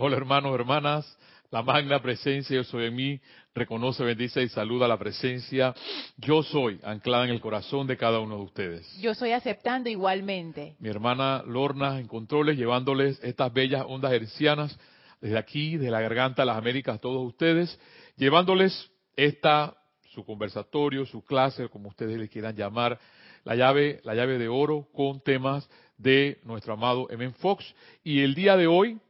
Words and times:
Hola 0.00 0.16
hermanos, 0.16 0.54
hermanas, 0.54 1.18
la 1.50 1.60
magna 1.60 2.00
presencia 2.00 2.54
yo 2.54 2.62
soy 2.62 2.84
en 2.84 2.94
mí, 2.94 3.20
reconoce, 3.52 4.04
bendice 4.04 4.40
y 4.44 4.48
saluda 4.48 4.86
la 4.86 4.96
presencia 4.96 5.74
yo 6.18 6.44
soy 6.44 6.78
anclada 6.84 7.24
en 7.24 7.30
el 7.30 7.40
corazón 7.40 7.88
de 7.88 7.96
cada 7.96 8.20
uno 8.20 8.36
de 8.36 8.44
ustedes. 8.44 9.00
Yo 9.00 9.12
soy 9.12 9.32
aceptando 9.32 9.90
igualmente. 9.90 10.76
Mi 10.78 10.88
hermana 10.88 11.42
Lorna 11.44 11.98
en 11.98 12.06
controles 12.06 12.56
llevándoles 12.56 13.18
estas 13.24 13.52
bellas 13.52 13.86
ondas 13.88 14.12
hercianas 14.12 14.78
desde 15.20 15.36
aquí, 15.36 15.76
de 15.76 15.90
la 15.90 16.00
garganta 16.00 16.42
de 16.42 16.46
las 16.46 16.58
Américas 16.58 16.94
a 16.94 17.00
todos 17.00 17.26
ustedes, 17.26 17.76
llevándoles 18.16 18.92
esta 19.16 19.76
su 20.10 20.24
conversatorio, 20.24 21.06
su 21.06 21.24
clase, 21.24 21.68
como 21.70 21.88
ustedes 21.88 22.16
le 22.20 22.28
quieran 22.28 22.54
llamar, 22.54 23.00
la 23.42 23.56
llave, 23.56 24.00
la 24.04 24.14
llave 24.14 24.38
de 24.38 24.46
oro 24.46 24.86
con 24.94 25.20
temas 25.22 25.68
de 25.96 26.38
nuestro 26.44 26.74
amado 26.74 27.08
M. 27.10 27.32
Fox. 27.32 27.74
Y 28.04 28.20
el 28.20 28.36
día 28.36 28.56
de 28.56 28.68
hoy 28.68 29.00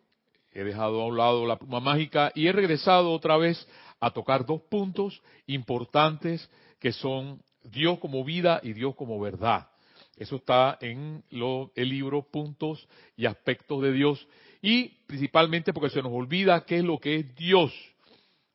he 0.58 0.64
dejado 0.64 1.00
a 1.00 1.06
un 1.06 1.16
lado 1.16 1.46
la 1.46 1.58
pluma 1.58 1.80
mágica 1.80 2.32
y 2.34 2.46
he 2.46 2.52
regresado 2.52 3.12
otra 3.12 3.36
vez 3.36 3.66
a 4.00 4.10
tocar 4.10 4.44
dos 4.44 4.60
puntos 4.62 5.22
importantes 5.46 6.48
que 6.80 6.92
son 6.92 7.40
Dios 7.64 7.98
como 7.98 8.24
vida 8.24 8.60
y 8.62 8.72
Dios 8.72 8.94
como 8.94 9.20
verdad. 9.20 9.68
Eso 10.16 10.36
está 10.36 10.78
en 10.80 11.22
lo, 11.30 11.70
el 11.76 11.88
libro 11.88 12.22
Puntos 12.22 12.88
y 13.16 13.26
Aspectos 13.26 13.82
de 13.82 13.92
Dios. 13.92 14.26
Y 14.60 14.88
principalmente 15.06 15.72
porque 15.72 15.90
se 15.90 16.02
nos 16.02 16.12
olvida 16.12 16.64
qué 16.64 16.78
es 16.78 16.84
lo 16.84 16.98
que 16.98 17.16
es 17.16 17.34
Dios. 17.36 17.72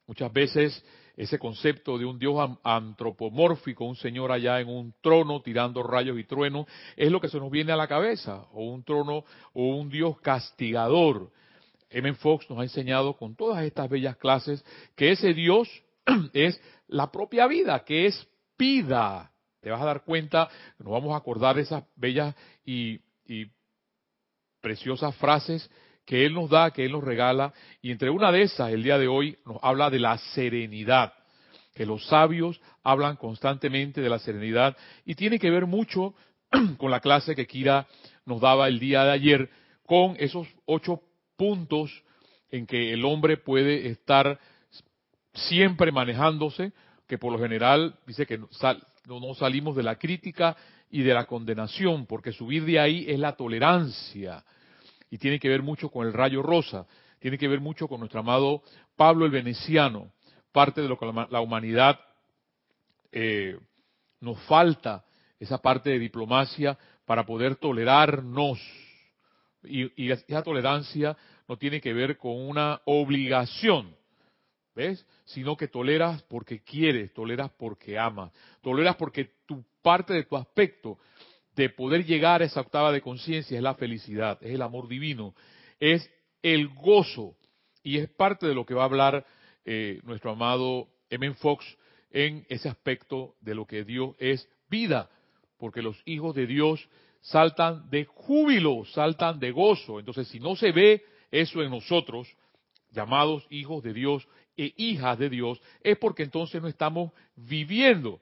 Muchas 0.06 0.32
veces 0.34 0.84
ese 1.16 1.40
concepto 1.40 1.98
de 1.98 2.06
un 2.06 2.20
Dios 2.20 2.36
antropomórfico, 2.64 3.86
un 3.86 3.96
Señor 3.96 4.32
allá 4.32 4.60
en 4.60 4.68
un 4.68 4.94
trono 5.02 5.42
tirando 5.42 5.84
rayos 5.84 6.20
y 6.20 6.24
truenos, 6.24 6.66
es 6.98 7.12
lo 7.12 7.22
que 7.22 7.30
se 7.30 7.40
nos 7.40 7.52
viene 7.52 7.72
a 7.72 7.78
la 7.78 7.88
cabeza, 7.88 8.48
o 8.52 8.66
un 8.66 8.84
trono, 8.84 9.24
o 9.54 9.68
un 9.68 9.90
Dios 9.90 10.20
castigador. 10.22 11.32
M. 11.94 12.14
Fox 12.16 12.50
nos 12.50 12.60
ha 12.60 12.64
enseñado 12.64 13.16
con 13.16 13.36
todas 13.36 13.64
estas 13.64 13.90
bellas 13.90 14.18
clases 14.18 14.66
que 14.96 15.12
ese 15.12 15.34
Dios 15.34 15.70
es 16.34 16.60
la 16.88 17.12
propia 17.12 17.48
vida, 17.48 17.84
que 17.86 18.08
es 18.08 18.28
vida. 18.58 19.32
Te 19.62 19.70
vas 19.70 19.82
a 19.82 19.86
dar 19.86 20.04
cuenta, 20.04 20.50
nos 20.80 20.92
vamos 20.92 21.14
a 21.14 21.18
acordar 21.18 21.56
de 21.56 21.62
esas 21.62 21.84
bellas 21.96 22.36
y, 22.66 23.00
y 23.26 23.48
preciosas 24.60 25.16
frases 25.16 25.70
que 26.06 26.26
Él 26.26 26.34
nos 26.34 26.50
da, 26.50 26.72
que 26.72 26.84
Él 26.84 26.92
nos 26.92 27.04
regala, 27.04 27.54
y 27.82 27.92
entre 27.92 28.10
una 28.10 28.32
de 28.32 28.42
esas, 28.44 28.72
el 28.72 28.84
día 28.84 28.98
de 28.98 29.08
hoy, 29.08 29.38
nos 29.46 29.58
habla 29.62 29.90
de 29.90 30.00
la 30.00 30.18
serenidad, 30.18 31.14
que 31.74 31.86
los 31.86 32.06
sabios 32.08 32.60
hablan 32.84 33.16
constantemente 33.16 34.02
de 34.02 34.10
la 34.10 34.20
serenidad, 34.20 34.76
y 35.06 35.16
tiene 35.16 35.40
que 35.40 35.50
ver 35.50 35.66
mucho 35.66 36.14
con 36.78 36.92
la 36.92 37.00
clase 37.00 37.36
que 37.36 37.48
Kira 37.48 37.88
nos 38.26 38.42
daba 38.42 38.68
el 38.68 38.80
día 38.80 39.04
de 39.06 39.12
ayer, 39.12 39.50
con 39.86 40.16
esos 40.20 40.48
ocho 40.66 41.02
puntos 41.36 42.04
en 42.50 42.66
que 42.66 42.94
el 42.94 43.04
hombre 43.06 43.38
puede 43.38 43.88
estar 43.88 44.40
siempre 45.34 45.92
manejándose, 45.92 46.72
que 47.08 47.18
por 47.18 47.32
lo 47.32 47.40
general 47.40 47.96
dice 48.06 48.26
que 48.26 48.38
no, 48.38 49.34
salimos 49.34 49.76
de 49.76 49.84
la 49.84 49.98
crítica 49.98 50.56
y 50.90 51.02
de 51.02 51.14
la 51.14 51.26
condenación, 51.26 52.06
porque 52.06 52.32
subir 52.32 52.66
de 52.66 52.80
ahí 52.80 53.06
es 53.08 53.20
la 53.20 53.36
tolerancia 53.36 54.44
y 55.10 55.18
tiene 55.18 55.40
que 55.40 55.50
ver 55.50 55.64
mucho 55.64 55.90
con 55.90 56.08
el 56.08 56.14
rayo 56.14 56.42
rosa, 56.42 56.86
tiene 57.20 57.38
que 57.38 57.48
ver 57.48 57.60
mucho 57.60 57.88
con 57.88 58.00
nuestro 58.00 58.20
amado 58.20 58.64
Pablo 58.96 59.26
el 59.26 59.32
Veneciano, 59.32 60.12
parte 60.52 60.82
de 60.82 60.88
lo 60.88 60.98
que 60.98 61.12
la 61.30 61.42
humanidad 61.42 62.00
eh, 63.12 63.58
nos 64.22 64.40
falta, 64.44 65.04
esa 65.40 65.58
parte 65.58 65.90
de 65.90 66.00
diplomacia 66.00 66.78
para 67.06 67.26
poder 67.26 67.58
tolerarnos. 67.58 68.60
Y, 69.66 70.04
y 70.04 70.12
esa 70.12 70.44
tolerancia 70.44 71.16
no 71.48 71.58
tiene 71.58 71.82
que 71.82 71.94
ver 71.94 72.18
con 72.18 72.40
una 72.40 72.82
obligación, 72.86 73.96
¿ves? 74.76 75.06
Sino 75.26 75.56
que 75.56 75.68
toleras 75.68 76.24
porque 76.24 76.62
quieres, 76.62 77.14
toleras 77.14 77.52
porque 77.58 77.98
amas, 77.98 78.32
toleras 78.62 78.96
porque 78.96 79.32
tu 79.46 79.64
parte 79.82 80.14
de 80.14 80.24
tu 80.24 80.36
aspecto 80.38 80.98
de 81.56 81.70
poder 81.70 82.06
llegar 82.06 82.42
a 82.42 82.46
esa 82.46 82.62
octava 82.62 82.92
de 82.92 83.02
conciencia 83.02 83.58
es 83.58 83.64
la 83.64 83.76
felicidad, 83.76 84.38
es 84.42 84.56
el 84.56 84.62
amor 84.62 84.88
divino, 84.88 85.36
es 85.80 86.10
el 86.42 86.70
gozo. 86.70 87.36
Y 87.84 87.98
es 87.98 88.10
parte 88.10 88.48
de 88.48 88.56
lo 88.56 88.66
que 88.66 88.74
va 88.74 88.84
a 88.84 88.86
hablar 88.86 89.26
eh, 89.66 90.00
nuestro 90.04 90.32
amado 90.32 90.88
M. 91.10 91.34
Fox 91.36 91.66
en 92.12 92.46
ese 92.50 92.70
aspecto 92.70 93.36
de 93.42 93.56
lo 93.56 93.66
que 93.66 93.84
Dios 93.84 94.16
es 94.20 94.48
vida, 94.70 95.10
porque 95.58 95.82
los 95.82 96.02
hijos 96.06 96.34
de 96.34 96.48
Dios 96.48 96.88
saltan 97.24 97.90
de 97.90 98.06
júbilo, 98.06 98.86
saltan 98.86 99.40
de 99.40 99.52
gozo. 99.52 100.00
Entonces, 100.00 100.28
si 100.28 100.40
no 100.40 100.56
se 100.56 100.72
ve 100.72 101.04
eso 101.32 101.64
en 101.64 101.72
nosotros, 101.72 102.28
llamados 102.92 103.46
hijos 103.50 103.84
de 103.84 103.94
Dios 103.94 104.28
e 104.56 104.72
hijas 104.78 105.18
de 105.18 105.30
Dios, 105.30 105.60
es 105.82 105.98
porque 105.98 106.24
entonces 106.24 106.62
no 106.62 106.68
estamos 106.68 107.12
viviendo 107.36 108.22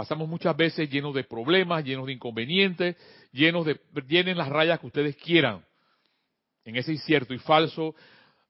Pasamos 0.00 0.30
muchas 0.30 0.56
veces 0.56 0.88
llenos 0.88 1.14
de 1.14 1.24
problemas, 1.24 1.84
llenos 1.84 2.06
de 2.06 2.14
inconvenientes, 2.14 2.96
llenos 3.32 3.66
de, 3.66 3.78
llenen 4.08 4.38
las 4.38 4.48
rayas 4.48 4.80
que 4.80 4.86
ustedes 4.86 5.14
quieran. 5.16 5.62
En 6.64 6.76
ese 6.76 6.92
incierto 6.92 7.34
y 7.34 7.38
falso 7.38 7.94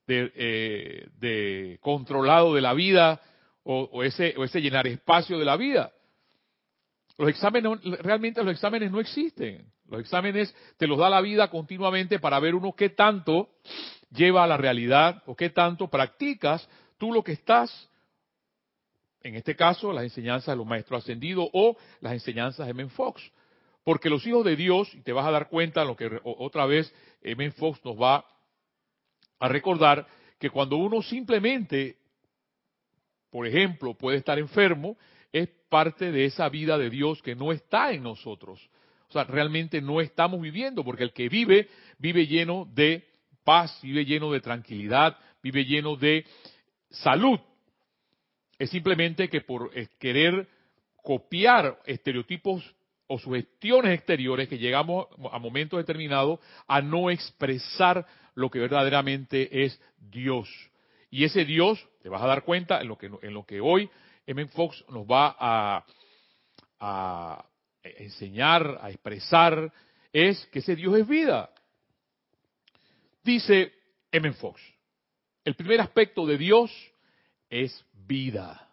de, 0.06 0.30
eh, 0.36 1.78
controlado 1.80 2.54
de 2.54 2.60
la 2.60 2.72
vida 2.72 3.20
o, 3.64 4.04
ese, 4.04 4.32
o 4.36 4.44
ese 4.44 4.60
llenar 4.60 4.86
espacio 4.86 5.40
de 5.40 5.44
la 5.44 5.56
vida. 5.56 5.90
Los 7.20 7.28
exámenes, 7.28 7.82
realmente 8.00 8.42
los 8.42 8.54
exámenes 8.54 8.90
no 8.90 8.98
existen. 8.98 9.70
Los 9.90 10.00
exámenes 10.00 10.56
te 10.78 10.86
los 10.86 10.98
da 10.98 11.10
la 11.10 11.20
vida 11.20 11.50
continuamente 11.50 12.18
para 12.18 12.40
ver 12.40 12.54
uno 12.54 12.72
qué 12.72 12.88
tanto 12.88 13.50
lleva 14.10 14.42
a 14.42 14.46
la 14.46 14.56
realidad 14.56 15.22
o 15.26 15.36
qué 15.36 15.50
tanto 15.50 15.88
practicas 15.88 16.66
tú 16.96 17.12
lo 17.12 17.22
que 17.22 17.32
estás 17.32 17.90
en 19.20 19.34
este 19.34 19.54
caso 19.54 19.92
las 19.92 20.04
enseñanzas 20.04 20.54
de 20.54 20.56
los 20.56 20.66
maestros 20.66 21.02
ascendidos 21.02 21.50
o 21.52 21.76
las 22.00 22.14
enseñanzas 22.14 22.66
de 22.66 22.72
Men 22.72 22.88
Fox. 22.88 23.20
Porque 23.84 24.08
los 24.08 24.26
hijos 24.26 24.42
de 24.42 24.56
Dios, 24.56 24.90
y 24.94 25.02
te 25.02 25.12
vas 25.12 25.26
a 25.26 25.30
dar 25.30 25.50
cuenta, 25.50 25.84
lo 25.84 25.96
que 25.96 26.20
otra 26.24 26.64
vez 26.64 26.90
Men 27.20 27.52
Fox 27.52 27.84
nos 27.84 28.00
va 28.00 28.24
a 29.38 29.46
recordar, 29.46 30.06
que 30.38 30.48
cuando 30.48 30.76
uno 30.76 31.02
simplemente, 31.02 31.98
por 33.28 33.46
ejemplo, 33.46 33.92
puede 33.92 34.16
estar 34.16 34.38
enfermo, 34.38 34.96
parte 35.70 36.12
de 36.12 36.26
esa 36.26 36.50
vida 36.50 36.76
de 36.76 36.90
Dios 36.90 37.22
que 37.22 37.34
no 37.34 37.52
está 37.52 37.92
en 37.92 38.02
nosotros. 38.02 38.60
O 39.08 39.12
sea, 39.12 39.24
realmente 39.24 39.80
no 39.80 40.00
estamos 40.00 40.40
viviendo, 40.40 40.84
porque 40.84 41.04
el 41.04 41.12
que 41.12 41.28
vive, 41.28 41.68
vive 41.98 42.26
lleno 42.26 42.68
de 42.74 43.04
paz, 43.44 43.80
vive 43.82 44.04
lleno 44.04 44.30
de 44.30 44.40
tranquilidad, 44.40 45.16
vive 45.42 45.64
lleno 45.64 45.96
de 45.96 46.26
salud. 46.90 47.40
Es 48.58 48.70
simplemente 48.70 49.28
que 49.28 49.40
por 49.40 49.70
querer 49.98 50.46
copiar 51.02 51.78
estereotipos 51.86 52.74
o 53.06 53.18
sugestiones 53.18 53.94
exteriores 53.94 54.48
que 54.48 54.58
llegamos 54.58 55.06
a 55.32 55.38
momentos 55.38 55.78
determinados 55.78 56.38
a 56.68 56.80
no 56.80 57.10
expresar 57.10 58.06
lo 58.34 58.50
que 58.50 58.60
verdaderamente 58.60 59.64
es 59.64 59.80
Dios. 59.98 60.48
Y 61.10 61.24
ese 61.24 61.44
Dios, 61.44 61.84
te 62.02 62.08
vas 62.08 62.22
a 62.22 62.26
dar 62.26 62.44
cuenta 62.44 62.80
en 62.80 62.88
lo 62.88 62.96
que, 62.96 63.06
en 63.06 63.34
lo 63.34 63.44
que 63.44 63.60
hoy 63.60 63.90
M. 64.26 64.46
Fox 64.48 64.84
nos 64.88 65.04
va 65.06 65.36
a, 66.80 67.44
enseñar, 67.82 68.78
a 68.80 68.90
expresar, 68.90 69.72
es 70.12 70.46
que 70.46 70.60
ese 70.60 70.76
Dios 70.76 70.96
es 70.96 71.08
vida. 71.08 71.50
Dice 73.22 73.72
M. 74.12 74.32
Fox, 74.34 74.60
el 75.44 75.54
primer 75.54 75.80
aspecto 75.80 76.26
de 76.26 76.38
Dios 76.38 76.70
es 77.48 77.84
vida. 78.06 78.68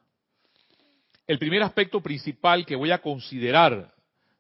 El 1.26 1.40
primer 1.40 1.62
aspecto 1.64 2.02
principal 2.02 2.66
que 2.66 2.76
voy 2.76 2.92
a 2.92 3.02
considerar, 3.02 3.94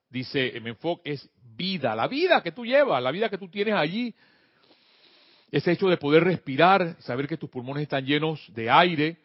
dice 0.09 0.55
enfoque, 0.55 1.11
es 1.11 1.29
vida. 1.55 1.95
La 1.95 2.07
vida 2.07 2.41
que 2.41 2.53
tú 2.53 2.65
llevas, 2.65 3.03
la 3.03 3.11
vida 3.11 3.29
que 3.29 3.37
tú 3.37 3.49
tienes 3.49 3.73
allí. 3.73 4.15
Ese 5.51 5.71
hecho 5.73 5.87
de 5.87 5.97
poder 5.97 6.23
respirar, 6.23 6.95
saber 7.01 7.27
que 7.27 7.37
tus 7.37 7.49
pulmones 7.49 7.83
están 7.83 8.05
llenos 8.05 8.41
de 8.53 8.69
aire, 8.69 9.17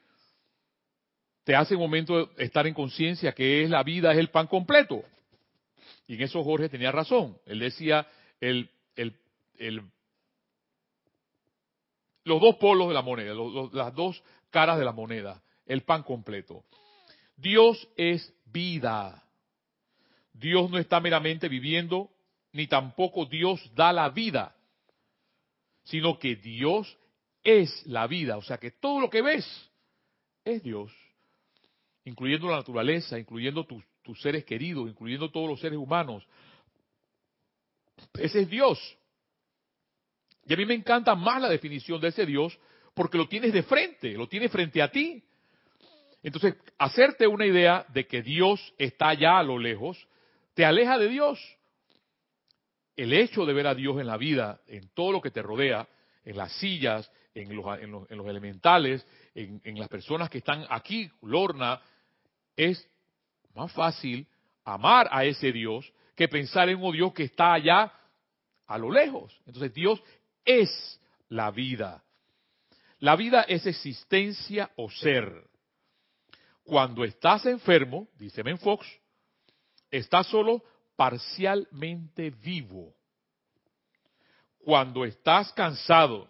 te 1.45 1.55
hace 1.57 1.75
un 1.75 1.81
momento 1.81 2.31
estar 2.39 2.67
en 2.67 2.75
conciencia 2.75 3.33
que 3.33 3.63
es 3.63 3.71
la 3.71 3.83
vida, 3.83 4.13
es 4.13 4.19
el 4.19 4.31
pan 4.31 4.47
completo. 4.47 5.03
Y 6.07 6.15
en 6.15 6.23
eso 6.23 6.43
Jorge 6.45 6.69
tenía 6.69 6.93
razón. 6.93 7.39
Él 7.47 7.59
decía 7.59 8.07
el, 8.41 8.71
los 12.25 12.41
dos 12.41 12.57
polos 12.57 12.89
de 12.89 12.95
la 12.95 13.03
moneda, 13.03 13.35
las 13.73 13.95
dos 13.95 14.23
caras 14.51 14.79
de 14.79 14.85
la 14.85 14.93
moneda, 14.93 15.43
el 15.67 15.83
pan 15.83 16.03
completo. 16.03 16.65
Dios 17.37 17.89
es 17.97 18.33
vida. 18.45 19.25
Dios 20.33 20.71
no 20.71 20.79
está 20.79 21.01
meramente 21.01 21.49
viviendo, 21.49 22.11
ni 22.53 22.67
tampoco 22.67 23.27
Dios 23.27 23.61
da 23.75 23.93
la 23.93 24.09
vida, 24.11 24.55
sino 25.85 26.19
que 26.19 26.37
Dios 26.37 26.97
es 27.43 27.87
la 27.87 28.07
vida. 28.07 28.37
O 28.37 28.43
sea 28.43 28.59
que 28.59 28.71
todo 28.71 29.01
lo 29.01 29.11
que 29.11 29.23
ves 29.23 29.71
es 30.45 30.63
Dios, 30.63 30.93
incluyendo 32.05 32.49
la 32.49 32.57
naturaleza, 32.57 33.19
incluyendo 33.19 33.65
tus, 33.65 33.85
tus 34.03 34.21
seres 34.21 34.45
queridos, 34.45 34.89
incluyendo 34.89 35.31
todos 35.31 35.49
los 35.49 35.61
seres 35.61 35.79
humanos. 35.79 36.27
Ese 38.15 38.41
es 38.41 38.49
Dios. 38.49 38.79
Y 40.47 40.55
a 40.55 40.57
mí 40.57 40.67
me 40.67 40.75
encanta 40.75 41.15
más 41.15 41.41
la 41.41 41.49
definición 41.49 42.01
de 42.01 42.09
ese 42.09 42.27
Dios 42.27 42.59
porque 42.95 43.19
lo 43.19 43.29
tienes 43.29 43.53
de 43.53 43.63
frente, 43.63 44.13
lo 44.13 44.29
tienes 44.29 44.51
frente 44.51 44.83
a 44.83 44.91
ti. 44.91 45.23
Entonces, 46.23 46.55
hacerte 46.79 47.27
una 47.27 47.47
idea 47.47 47.87
de 47.89 48.07
que 48.07 48.23
Dios 48.23 48.75
está 48.79 49.09
allá 49.09 49.39
a 49.39 49.43
lo 49.43 49.59
lejos, 49.59 50.07
te 50.55 50.65
aleja 50.65 50.99
de 50.99 51.09
Dios. 51.09 51.41
El 52.97 53.13
hecho 53.13 53.47
de 53.47 53.53
ver 53.53 53.67
a 53.67 53.75
Dios 53.75 53.99
en 54.01 54.07
la 54.07 54.17
vida, 54.17 54.61
en 54.67 54.89
todo 54.95 55.13
lo 55.13 55.21
que 55.21 55.31
te 55.31 55.43
rodea, 55.43 55.89
en 56.25 56.37
las 56.37 56.53
sillas, 56.59 57.11
en 57.35 57.57
los, 57.57 57.81
en 57.81 57.91
los, 57.91 58.11
en 58.11 58.19
los 58.19 58.27
elementales, 58.27 59.07
en, 59.35 59.61
en 59.65 59.79
las 59.79 59.89
personas 59.89 60.29
que 60.29 60.39
están 60.39 60.67
aquí, 60.69 61.11
Lorna, 61.23 61.81
es 62.57 62.89
más 63.55 63.73
fácil 63.73 64.27
amar 64.65 65.09
a 65.11 65.25
ese 65.25 65.53
Dios 65.53 65.93
que 66.15 66.29
pensar 66.29 66.69
en 66.69 66.83
un 66.83 66.93
Dios 66.93 67.13
que 67.13 67.25
está 67.25 67.55
allá 67.55 67.93
a 68.67 68.79
lo 68.79 68.91
lejos. 68.91 69.39
Entonces 69.47 69.73
Dios 69.75 70.03
es 70.45 71.01
la 71.29 71.51
vida. 71.51 72.03
La 72.99 73.17
vida 73.17 73.43
es 73.43 73.67
existencia 73.67 74.71
o 74.77 74.91
ser. 74.91 75.49
Cuando 76.65 77.05
estás 77.05 77.45
enfermo, 77.47 78.09
dice 78.17 78.43
Ben 78.43 78.59
Fox, 78.59 78.87
estás 79.91 80.29
solo 80.29 80.63
parcialmente 80.95 82.31
vivo. 82.31 82.95
Cuando 84.59 85.05
estás 85.05 85.53
cansado 85.53 86.29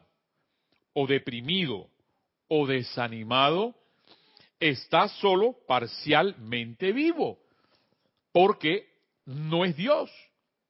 o 0.94 1.06
deprimido 1.06 1.90
o 2.48 2.66
desanimado, 2.66 3.74
estás 4.62 5.10
solo 5.18 5.56
parcialmente 5.66 6.92
vivo. 6.92 7.38
Porque 8.32 8.88
no 9.26 9.64
es 9.64 9.76
Dios. 9.76 10.10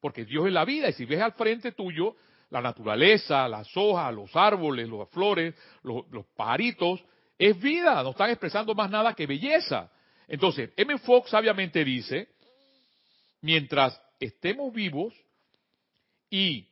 Porque 0.01 0.25
Dios 0.25 0.47
es 0.47 0.53
la 0.53 0.65
vida. 0.65 0.89
Y 0.89 0.93
si 0.95 1.05
ves 1.05 1.21
al 1.21 1.33
frente 1.33 1.73
tuyo 1.73 2.17
la 2.51 2.61
naturaleza, 2.61 3.49
las 3.49 3.75
hojas, 3.77 4.15
los 4.15 4.35
árboles, 4.35 4.89
las 4.89 5.09
flores, 5.11 5.55
los, 5.83 6.09
los 6.11 6.27
pajaritos, 6.35 7.05
es 7.39 7.61
vida, 7.61 8.03
no 8.03 8.11
están 8.11 8.31
expresando 8.31 8.75
más 8.75 8.91
nada 8.91 9.15
que 9.15 9.27
belleza. 9.27 9.91
Entonces, 10.27 10.71
M. 10.77 10.99
Fox 10.99 11.31
sabiamente 11.31 11.85
dice, 11.85 12.29
mientras 13.41 14.01
estemos 14.19 14.73
vivos 14.73 15.15
y 16.31 16.69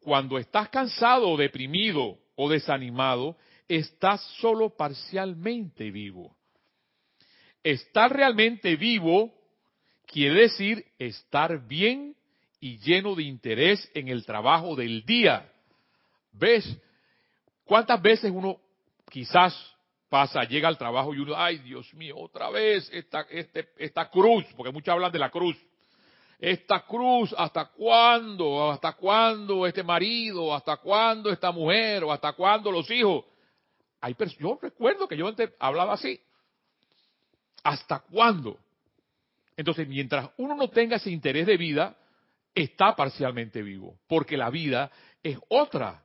cuando 0.00 0.38
estás 0.38 0.68
cansado 0.70 1.36
deprimido 1.36 2.18
o 2.36 2.48
desanimado, 2.48 3.36
estás 3.66 4.22
solo 4.40 4.70
parcialmente 4.70 5.90
vivo. 5.90 6.37
Estar 7.68 8.10
realmente 8.10 8.76
vivo 8.76 9.30
quiere 10.06 10.40
decir 10.40 10.86
estar 10.98 11.68
bien 11.68 12.16
y 12.60 12.78
lleno 12.78 13.14
de 13.14 13.24
interés 13.24 13.90
en 13.92 14.08
el 14.08 14.24
trabajo 14.24 14.74
del 14.74 15.04
día. 15.04 15.52
¿Ves? 16.32 16.64
¿Cuántas 17.64 18.00
veces 18.00 18.32
uno 18.34 18.58
quizás 19.10 19.54
pasa, 20.08 20.44
llega 20.44 20.66
al 20.66 20.78
trabajo 20.78 21.12
y 21.12 21.18
uno, 21.18 21.34
ay 21.36 21.58
Dios 21.58 21.92
mío, 21.92 22.16
otra 22.16 22.48
vez 22.48 22.88
esta, 22.90 23.26
este, 23.28 23.68
esta 23.76 24.08
cruz, 24.08 24.46
porque 24.56 24.72
muchos 24.72 24.90
hablan 24.90 25.12
de 25.12 25.18
la 25.18 25.28
cruz. 25.28 25.54
Esta 26.38 26.86
cruz, 26.86 27.34
¿hasta 27.36 27.66
cuándo? 27.66 28.70
¿Hasta 28.70 28.94
cuándo 28.94 29.66
este 29.66 29.82
marido? 29.82 30.54
¿Hasta 30.54 30.78
cuándo 30.78 31.30
esta 31.30 31.52
mujer? 31.52 32.02
¿O 32.04 32.12
hasta 32.12 32.32
cuándo 32.32 32.72
los 32.72 32.90
hijos? 32.90 33.26
Hay 34.00 34.16
yo 34.38 34.58
recuerdo 34.62 35.06
que 35.06 35.18
yo 35.18 35.28
antes 35.28 35.50
hablaba 35.58 35.92
así. 35.92 36.18
¿Hasta 37.62 38.00
cuándo? 38.00 38.58
Entonces, 39.56 39.88
mientras 39.88 40.30
uno 40.36 40.54
no 40.54 40.68
tenga 40.68 40.96
ese 40.96 41.10
interés 41.10 41.46
de 41.46 41.56
vida, 41.56 41.96
está 42.54 42.94
parcialmente 42.94 43.62
vivo, 43.62 43.98
porque 44.06 44.36
la 44.36 44.50
vida 44.50 44.90
es 45.22 45.38
otra. 45.48 46.02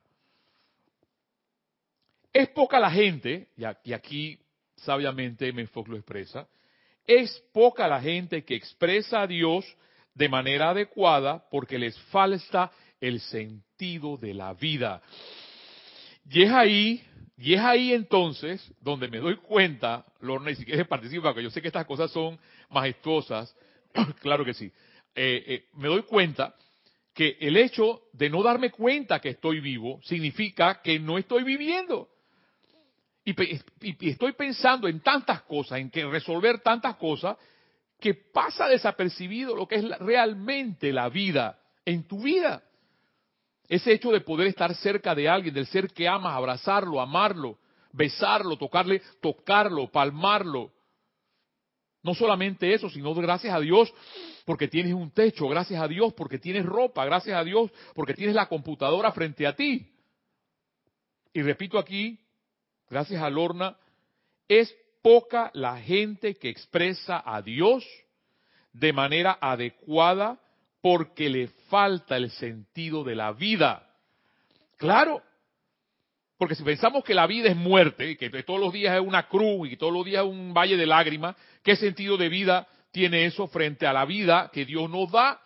Es 2.31 2.49
poca 2.49 2.79
la 2.79 2.89
gente, 2.89 3.49
y 3.83 3.93
aquí 3.93 4.39
sabiamente 4.77 5.53
Menfox 5.53 5.87
lo 5.87 5.97
expresa, 5.97 6.47
es 7.05 7.43
poca 7.53 7.87
la 7.87 8.01
gente 8.01 8.43
que 8.43 8.55
expresa 8.55 9.21
a 9.21 9.27
Dios 9.27 9.65
de 10.13 10.29
manera 10.29 10.69
adecuada 10.69 11.43
porque 11.49 11.77
les 11.77 11.97
falta 12.05 12.71
el 12.99 13.19
sentido 13.19 14.17
de 14.17 14.33
la 14.33 14.53
vida. 14.53 15.01
Y 16.29 16.43
es 16.43 16.51
ahí, 16.51 17.03
y 17.37 17.55
es 17.55 17.61
ahí 17.61 17.93
entonces 17.93 18.71
donde 18.81 19.07
me 19.07 19.17
doy 19.17 19.37
cuenta, 19.37 20.05
Lorna, 20.19 20.51
y 20.51 20.55
si 20.55 20.65
quieres 20.65 20.87
participar, 20.87 21.33
porque 21.33 21.43
yo 21.43 21.49
sé 21.49 21.61
que 21.61 21.67
estas 21.67 21.85
cosas 21.85 22.11
son 22.11 22.39
majestuosas, 22.69 23.55
claro 24.21 24.45
que 24.45 24.53
sí, 24.53 24.71
eh, 25.15 25.43
eh, 25.47 25.65
me 25.73 25.87
doy 25.87 26.03
cuenta 26.03 26.55
que 27.13 27.37
el 27.39 27.57
hecho 27.57 28.03
de 28.13 28.29
no 28.29 28.41
darme 28.41 28.71
cuenta 28.71 29.19
que 29.19 29.29
estoy 29.29 29.59
vivo 29.59 29.99
significa 30.03 30.81
que 30.81 30.99
no 30.99 31.17
estoy 31.17 31.43
viviendo. 31.43 32.09
Y, 33.25 34.09
estoy 34.09 34.33
pensando 34.33 34.87
en 34.87 34.99
tantas 34.99 35.43
cosas, 35.43 35.79
en 35.79 35.89
que 35.89 36.05
resolver 36.05 36.59
tantas 36.59 36.97
cosas, 36.97 37.37
que 37.99 38.15
pasa 38.15 38.67
desapercibido 38.67 39.55
lo 39.55 39.67
que 39.67 39.75
es 39.75 39.99
realmente 39.99 40.91
la 40.91 41.07
vida 41.09 41.57
en 41.85 42.03
tu 42.03 42.21
vida. 42.21 42.63
Ese 43.67 43.93
hecho 43.93 44.11
de 44.11 44.21
poder 44.21 44.47
estar 44.47 44.73
cerca 44.75 45.15
de 45.15 45.29
alguien, 45.29 45.53
del 45.53 45.67
ser 45.67 45.87
que 45.89 46.07
amas, 46.07 46.35
abrazarlo, 46.35 46.99
amarlo, 46.99 47.57
besarlo, 47.91 48.57
tocarle, 48.57 49.01
tocarlo, 49.21 49.89
palmarlo. 49.89 50.71
No 52.01 52.13
solamente 52.13 52.73
eso, 52.73 52.89
sino 52.89 53.13
gracias 53.15 53.55
a 53.55 53.61
Dios 53.61 53.93
porque 54.45 54.67
tienes 54.67 54.93
un 54.93 55.11
techo, 55.11 55.47
gracias 55.47 55.81
a 55.81 55.87
Dios 55.87 56.13
porque 56.13 56.37
tienes 56.37 56.65
ropa, 56.65 57.05
gracias 57.05 57.37
a 57.37 57.43
Dios 57.45 57.71
porque 57.95 58.13
tienes 58.13 58.35
la 58.35 58.49
computadora 58.49 59.13
frente 59.13 59.47
a 59.47 59.55
ti. 59.55 59.89
Y 61.31 61.41
repito 61.41 61.79
aquí, 61.79 62.19
gracias 62.89 63.21
a 63.23 63.29
Lorna, 63.29 63.77
es 64.49 64.75
poca 65.01 65.49
la 65.53 65.79
gente 65.79 66.35
que 66.35 66.49
expresa 66.49 67.23
a 67.25 67.41
Dios 67.41 67.85
de 68.73 68.91
manera 68.91 69.37
adecuada 69.39 70.39
porque 70.83 71.29
le 71.29 71.47
falta 71.69 72.17
el 72.17 72.29
sentido 72.29 73.05
de 73.05 73.15
la 73.15 73.31
vida. 73.31 73.89
Claro, 74.75 75.23
porque 76.37 76.55
si 76.55 76.63
pensamos 76.63 77.05
que 77.05 77.13
la 77.13 77.25
vida 77.25 77.47
es 77.47 77.55
muerte, 77.55 78.11
y 78.11 78.17
que 78.17 78.29
todos 78.43 78.59
los 78.59 78.73
días 78.73 78.93
es 78.93 79.01
una 79.01 79.29
cruz 79.29 79.71
y 79.71 79.77
todos 79.77 79.93
los 79.93 80.03
días 80.03 80.25
es 80.25 80.29
un 80.29 80.53
valle 80.53 80.75
de 80.75 80.85
lágrimas, 80.85 81.37
¿qué 81.63 81.77
sentido 81.77 82.17
de 82.17 82.27
vida 82.27 82.67
tiene 82.91 83.23
eso 83.23 83.47
frente 83.47 83.87
a 83.87 83.93
la 83.93 84.03
vida 84.03 84.51
que 84.51 84.65
Dios 84.65 84.89
nos 84.89 85.09
da? 85.09 85.41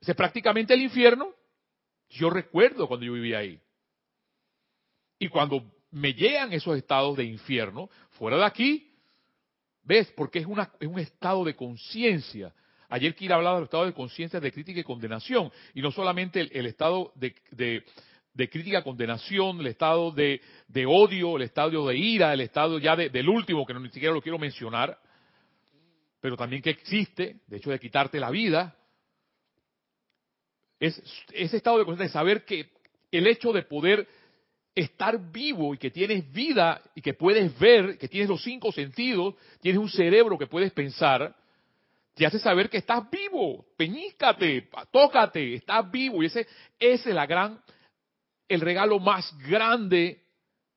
Es 0.00 0.14
prácticamente 0.14 0.72
el 0.72 0.82
infierno. 0.82 1.34
Yo 2.10 2.30
recuerdo 2.30 2.86
cuando 2.86 3.04
yo 3.04 3.14
vivía 3.14 3.38
ahí. 3.38 3.60
Y 5.18 5.26
cuando 5.26 5.64
me 5.90 6.14
llegan 6.14 6.52
esos 6.52 6.78
estados 6.78 7.16
de 7.16 7.24
infierno, 7.24 7.90
fuera 8.10 8.36
de 8.36 8.44
aquí, 8.44 8.94
¿ves? 9.82 10.12
Porque 10.16 10.38
es, 10.38 10.46
una, 10.46 10.70
es 10.78 10.86
un 10.86 11.00
estado 11.00 11.42
de 11.42 11.56
conciencia. 11.56 12.54
Ayer 12.88 13.14
Kira 13.14 13.36
hablaba 13.36 13.56
del 13.56 13.64
estado 13.64 13.86
de 13.86 13.92
conciencia 13.92 14.40
de 14.40 14.52
crítica 14.52 14.80
y 14.80 14.84
condenación, 14.84 15.50
y 15.74 15.82
no 15.82 15.90
solamente 15.90 16.40
el, 16.40 16.66
estado 16.66 17.12
de, 17.14 17.34
de, 17.52 18.48
crítica 18.48 18.78
y 18.78 18.82
condenación, 18.82 19.60
el 19.60 19.66
estado 19.68 20.12
de, 20.12 20.40
de, 20.68 20.86
odio, 20.86 21.36
el 21.36 21.42
estado 21.42 21.86
de 21.86 21.96
ira, 21.96 22.32
el 22.32 22.40
estado 22.40 22.78
ya 22.78 22.94
del 22.96 23.28
último, 23.28 23.66
que 23.66 23.74
no, 23.74 23.80
ni 23.80 23.90
siquiera 23.90 24.14
lo 24.14 24.22
quiero 24.22 24.38
mencionar, 24.38 24.98
pero 26.20 26.36
también 26.36 26.62
que 26.62 26.70
existe, 26.70 27.40
de 27.46 27.56
hecho 27.56 27.70
de 27.70 27.78
quitarte 27.78 28.20
la 28.20 28.30
vida, 28.30 28.76
es 30.78 31.02
ese 31.32 31.56
estado 31.56 31.78
de 31.78 31.84
conciencia 31.84 32.08
de 32.08 32.12
saber 32.12 32.44
que 32.44 32.70
el 33.10 33.26
hecho 33.26 33.52
de 33.52 33.62
poder 33.62 34.06
estar 34.74 35.32
vivo 35.32 35.74
y 35.74 35.78
que 35.78 35.90
tienes 35.90 36.30
vida 36.32 36.82
y 36.94 37.00
que 37.00 37.14
puedes 37.14 37.58
ver, 37.58 37.96
que 37.96 38.08
tienes 38.08 38.28
los 38.28 38.42
cinco 38.42 38.70
sentidos, 38.72 39.34
tienes 39.60 39.80
un 39.80 39.88
cerebro 39.88 40.36
que 40.36 40.46
puedes 40.46 40.70
pensar, 40.72 41.34
te 42.16 42.24
hace 42.24 42.38
saber 42.38 42.70
que 42.70 42.78
estás 42.78 43.10
vivo, 43.10 43.66
peñícate, 43.76 44.70
tócate, 44.90 45.56
estás 45.56 45.90
vivo. 45.90 46.22
Y 46.22 46.26
ese, 46.26 46.46
ese 46.78 47.10
es 47.10 47.14
la 47.14 47.26
gran, 47.26 47.60
el 48.48 48.62
regalo 48.62 48.98
más 48.98 49.36
grande 49.46 50.24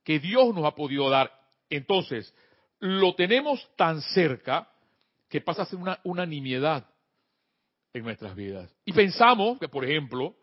que 0.03 0.19
Dios 0.19 0.53
nos 0.53 0.65
ha 0.65 0.75
podido 0.75 1.10
dar. 1.10 1.31
Entonces, 1.69 2.36
lo 2.79 3.15
tenemos 3.15 3.65
tan 3.77 4.01
cerca 4.01 4.69
que 5.29 5.39
pasa 5.39 5.62
a 5.62 5.65
ser 5.65 5.79
una, 5.79 6.01
una 6.03 6.25
nimiedad 6.25 6.86
en 7.93 8.03
nuestras 8.03 8.36
vidas. 8.36 8.69
Y 8.84 8.91
pensamos 8.91 9.60
que, 9.60 9.69
por 9.69 9.86
ejemplo, 9.86 10.36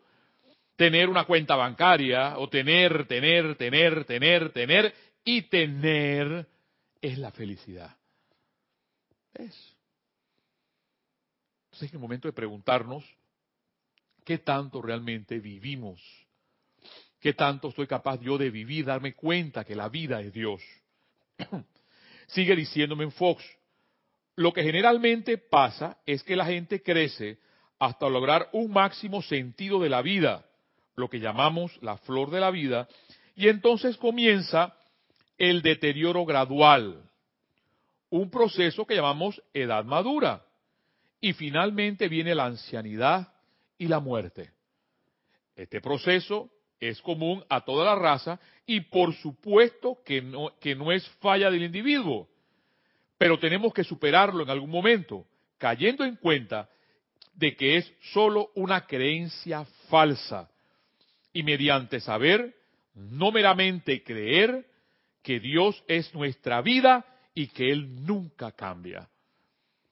tener 0.75 1.09
una 1.09 1.25
cuenta 1.25 1.55
bancaria 1.55 2.39
o 2.39 2.49
tener, 2.49 3.05
tener, 3.05 3.55
tener, 3.55 4.03
tener, 4.05 4.51
tener 4.51 4.95
y 5.23 5.43
tener 5.43 6.47
es 6.99 7.19
la 7.19 7.31
felicidad. 7.31 7.95
Es. 9.35 9.76
Es 11.81 11.93
el 11.93 11.99
momento 11.99 12.27
de 12.27 12.33
preguntarnos 12.33 13.03
qué 14.23 14.39
tanto 14.39 14.81
realmente 14.81 15.39
vivimos, 15.39 16.01
qué 17.19 17.33
tanto 17.33 17.69
estoy 17.69 17.87
capaz 17.87 18.19
yo 18.19 18.37
de 18.37 18.49
vivir, 18.49 18.85
darme 18.85 19.13
cuenta 19.13 19.63
que 19.63 19.75
la 19.75 19.89
vida 19.89 20.21
es 20.21 20.33
Dios. 20.33 20.61
Sigue 22.27 22.55
diciéndome 22.55 23.03
en 23.03 23.11
Fox, 23.11 23.43
lo 24.35 24.53
que 24.53 24.63
generalmente 24.63 25.37
pasa 25.37 25.97
es 26.05 26.23
que 26.23 26.35
la 26.35 26.45
gente 26.45 26.81
crece 26.81 27.39
hasta 27.79 28.09
lograr 28.09 28.49
un 28.53 28.71
máximo 28.71 29.21
sentido 29.21 29.79
de 29.79 29.89
la 29.89 30.01
vida 30.01 30.47
lo 30.97 31.09
que 31.09 31.19
llamamos 31.19 31.71
la 31.81 31.97
flor 31.97 32.31
de 32.31 32.41
la 32.41 32.51
vida, 32.51 32.87
y 33.35 33.47
entonces 33.47 33.95
comienza 33.97 34.75
el 35.37 35.61
deterioro 35.61 36.25
gradual, 36.25 37.03
un 38.09 38.29
proceso 38.31 38.85
que 38.85 38.95
llamamos 38.95 39.41
edad 39.53 39.85
madura, 39.85 40.43
y 41.19 41.33
finalmente 41.33 42.07
viene 42.07 42.35
la 42.35 42.45
ancianidad 42.45 43.33
y 43.77 43.87
la 43.87 43.99
muerte. 43.99 44.51
Este 45.55 45.81
proceso 45.81 46.49
es 46.79 47.01
común 47.01 47.43
a 47.49 47.61
toda 47.61 47.85
la 47.85 47.95
raza 47.95 48.39
y 48.65 48.81
por 48.81 49.13
supuesto 49.15 49.99
que 50.05 50.21
no, 50.21 50.91
es 50.91 51.07
falla 51.19 51.49
del 51.49 51.63
individuo, 51.63 52.29
pero 53.17 53.39
tenemos 53.39 53.73
que 53.73 53.83
superarlo 53.83 54.43
en 54.43 54.49
algún 54.49 54.69
momento, 54.69 55.25
cayendo 55.57 56.05
en 56.05 56.17
cuenta 56.17 56.69
de 57.33 57.55
que 57.55 57.77
es 57.77 57.93
solo 58.13 58.51
una 58.55 58.85
creencia 58.85 59.65
falsa 59.89 60.49
y 61.33 61.43
mediante 61.43 61.99
saber, 61.99 62.55
no 62.93 63.31
meramente 63.31 64.03
creer, 64.03 64.65
que 65.23 65.39
Dios 65.39 65.83
es 65.87 66.13
nuestra 66.13 66.61
vida 66.61 67.05
y 67.33 67.47
que 67.47 67.71
Él 67.71 68.05
nunca 68.05 68.51
cambia. 68.51 69.09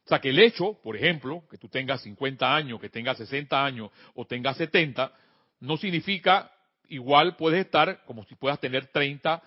O 0.06 0.08
sea, 0.08 0.20
que 0.20 0.30
el 0.30 0.40
hecho, 0.40 0.80
por 0.84 0.96
ejemplo, 0.96 1.44
que 1.50 1.58
tú 1.58 1.68
tengas 1.68 2.02
50 2.02 2.56
años, 2.56 2.80
que 2.80 2.90
tengas 2.90 3.18
60 3.18 3.66
años 3.66 3.90
o 4.14 4.26
tengas 4.26 4.56
70, 4.58 5.12
no 5.62 5.78
significa 5.78 6.52
igual 6.90 7.36
puedes 7.36 7.66
estar 7.66 8.04
como 8.06 8.24
si 8.26 8.36
puedas 8.36 8.60
tener 8.60 8.86
30, 8.88 9.42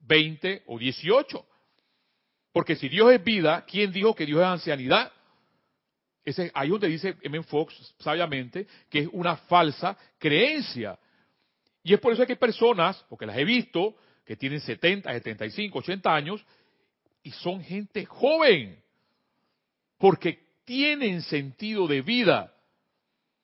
20 0.00 0.62
o 0.66 0.78
18. 0.78 1.46
Porque 2.52 2.76
si 2.76 2.90
Dios 2.90 3.12
es 3.12 3.24
vida, 3.24 3.64
¿quién 3.66 3.92
dijo 3.92 4.14
que 4.14 4.26
Dios 4.26 4.40
es 4.40 4.46
ancianidad? 4.46 5.10
Ese, 6.22 6.50
ahí 6.54 6.68
donde 6.68 6.88
dice 6.88 7.16
M. 7.22 7.42
Fox 7.42 7.94
sabiamente 7.98 8.66
que 8.90 9.00
es 9.00 9.08
una 9.10 9.36
falsa 9.36 9.96
creencia. 10.18 10.98
Y 11.82 11.94
es 11.94 12.00
por 12.00 12.12
eso 12.12 12.26
que 12.26 12.32
hay 12.32 12.38
personas, 12.38 13.02
porque 13.08 13.24
las 13.24 13.38
he 13.38 13.44
visto, 13.44 13.96
que 14.24 14.36
tienen 14.36 14.60
70, 14.60 15.10
75, 15.10 15.78
80 15.78 16.14
años 16.14 16.44
y 17.22 17.30
son 17.30 17.62
gente 17.62 18.04
joven. 18.04 18.83
Porque 19.98 20.44
tienen 20.64 21.22
sentido 21.22 21.86
de 21.86 22.02
vida. 22.02 22.54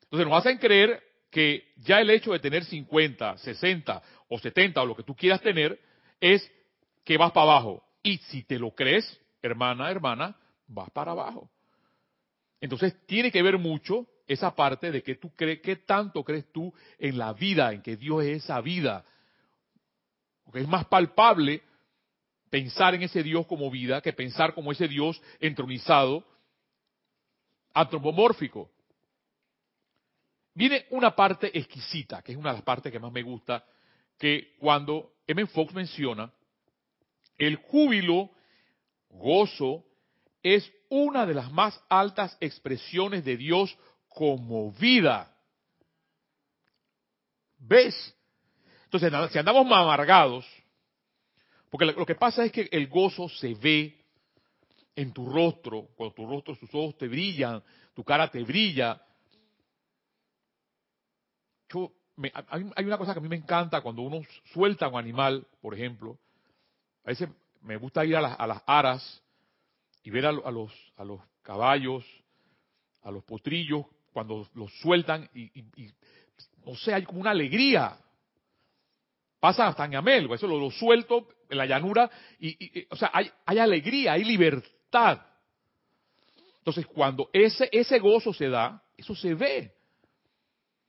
Entonces 0.04 0.26
nos 0.26 0.38
hacen 0.38 0.59
creer 0.59 1.02
que 1.30 1.73
ya 1.76 2.00
el 2.00 2.11
hecho 2.11 2.33
de 2.33 2.40
tener 2.40 2.64
50, 2.64 3.38
60 3.38 4.02
o 4.28 4.38
70 4.38 4.83
o 4.83 4.87
lo 4.87 4.97
que 4.97 5.04
tú 5.04 5.14
quieras 5.14 5.40
tener 5.40 5.80
es 6.21 6.50
que 7.04 7.16
vas 7.16 7.33
para 7.33 7.52
abajo. 7.52 7.85
Y 8.02 8.19
si 8.19 8.42
te 8.42 8.59
lo 8.59 8.73
crees, 8.75 9.21
hermana, 9.42 9.90
hermana, 9.90 10.37
vas 10.66 10.90
para 10.90 11.12
abajo. 11.12 11.50
Entonces 12.61 12.95
tiene 13.07 13.30
que 13.30 13.42
ver 13.42 13.59
mucho 13.59 14.07
esa 14.26 14.54
parte 14.54 14.90
de 14.90 15.02
que 15.02 15.16
tú 15.16 15.35
crees, 15.35 15.61
qué 15.61 15.76
tanto 15.76 16.23
crees 16.23 16.50
tú 16.52 16.73
en 16.99 17.19
la 17.19 17.33
vida, 17.33 17.73
en 17.73 17.83
que 17.83 17.97
Dios 17.97 18.23
es 18.25 18.45
esa 18.45 18.61
vida. 18.61 19.04
Porque 20.45 20.61
es 20.61 20.69
más 20.69 20.87
palpable 20.87 21.62
pensar 22.50 22.95
en 22.95 23.02
ese 23.02 23.23
Dios 23.23 23.47
como 23.47 23.71
vida 23.71 24.00
que 24.00 24.12
pensar 24.12 24.54
como 24.54 24.73
ese 24.73 24.88
Dios 24.88 25.21
entronizado, 25.40 26.25
antropomórfico. 27.75 28.71
Viene 30.55 30.87
una 30.91 31.15
parte 31.15 31.57
exquisita, 31.57 32.23
que 32.23 32.33
es 32.33 32.39
una 32.39 32.50
de 32.50 32.57
las 32.57 32.65
partes 32.65 32.93
que 32.93 32.99
más 32.99 33.12
me 33.12 33.23
gusta, 33.23 33.65
que 34.19 34.57
cuando 34.59 35.15
M. 35.27 35.47
Fox 35.47 35.73
menciona, 35.73 36.33
el 37.39 37.57
júbilo, 37.57 38.31
gozo, 39.09 39.85
es 40.43 40.71
una 40.89 41.25
de 41.27 41.35
las 41.35 41.50
más 41.53 41.81
altas 41.89 42.37
expresiones 42.41 43.25
de 43.25 43.37
Dios 43.37 43.77
como 44.09 44.73
vida. 44.73 45.35
¿Ves? 47.59 48.15
Entonces, 48.85 49.12
si 49.33 49.39
andamos 49.39 49.65
amargados, 49.67 50.47
porque 51.71 51.87
lo 51.87 52.05
que 52.05 52.17
pasa 52.17 52.45
es 52.45 52.53
que 52.53 52.69
el 52.73 52.89
gozo 52.89 53.29
se 53.29 53.55
ve 53.55 54.00
en 54.97 55.12
tu 55.12 55.28
rostro, 55.30 55.88
cuando 55.97 56.14
tu 56.14 56.26
rostro, 56.26 56.56
tus 56.56 56.75
ojos 56.75 56.99
te 56.99 57.09
brillan, 57.09 57.62
tu 57.94 58.04
cara 58.04 58.30
te 58.30 58.42
brilla, 58.42 59.00
hay 62.75 62.85
una 62.85 62.99
cosa 62.99 63.12
que 63.12 63.18
a 63.18 63.23
mí 63.23 63.28
me 63.28 63.37
encanta 63.37 63.80
cuando 63.80 64.02
uno 64.02 64.23
suelta 64.52 64.87
a 64.87 64.88
un 64.88 64.99
animal, 64.99 65.47
por 65.61 65.75
ejemplo. 65.75 66.18
A 67.04 67.09
veces 67.09 67.28
me 67.62 67.76
gusta 67.76 68.04
ir 68.04 68.16
a 68.16 68.20
las, 68.20 68.38
a 68.38 68.47
las 68.47 68.62
aras 68.66 69.23
y 70.02 70.11
ver 70.11 70.26
a, 70.26 70.32
los, 70.32 70.73
a 70.97 71.04
los 71.04 71.20
caballos, 71.42 72.04
a 73.02 73.11
los 73.11 73.25
potrillos, 73.25 73.87
cuando 74.12 74.47
los 74.54 74.73
sueltan 74.80 75.28
y, 75.35 75.50
no 76.66 76.75
sé, 76.75 76.92
hay 76.92 77.04
como 77.04 77.20
una 77.20 77.30
alegría. 77.30 77.97
Pasa 79.38 79.68
hasta 79.68 79.87
en 79.87 79.97
Amel, 79.97 80.30
eso 80.32 80.47
lo, 80.47 80.70
suelto 80.70 81.28
en 81.49 81.56
la 81.56 81.64
llanura 81.64 82.11
y, 82.38 82.87
o 82.90 82.97
sea, 82.97 83.11
hay, 83.14 83.30
hay 83.47 83.59
alegría, 83.59 84.12
hay 84.12 84.25
libertad. 84.25 84.68
Entonces, 86.59 86.87
cuando 86.87 87.30
ese, 87.32 87.68
ese 87.73 87.99
gozo 87.99 88.32
se 88.32 88.49
da, 88.49 88.82
eso 88.97 89.14
se 89.14 89.35
ve. 89.35 89.73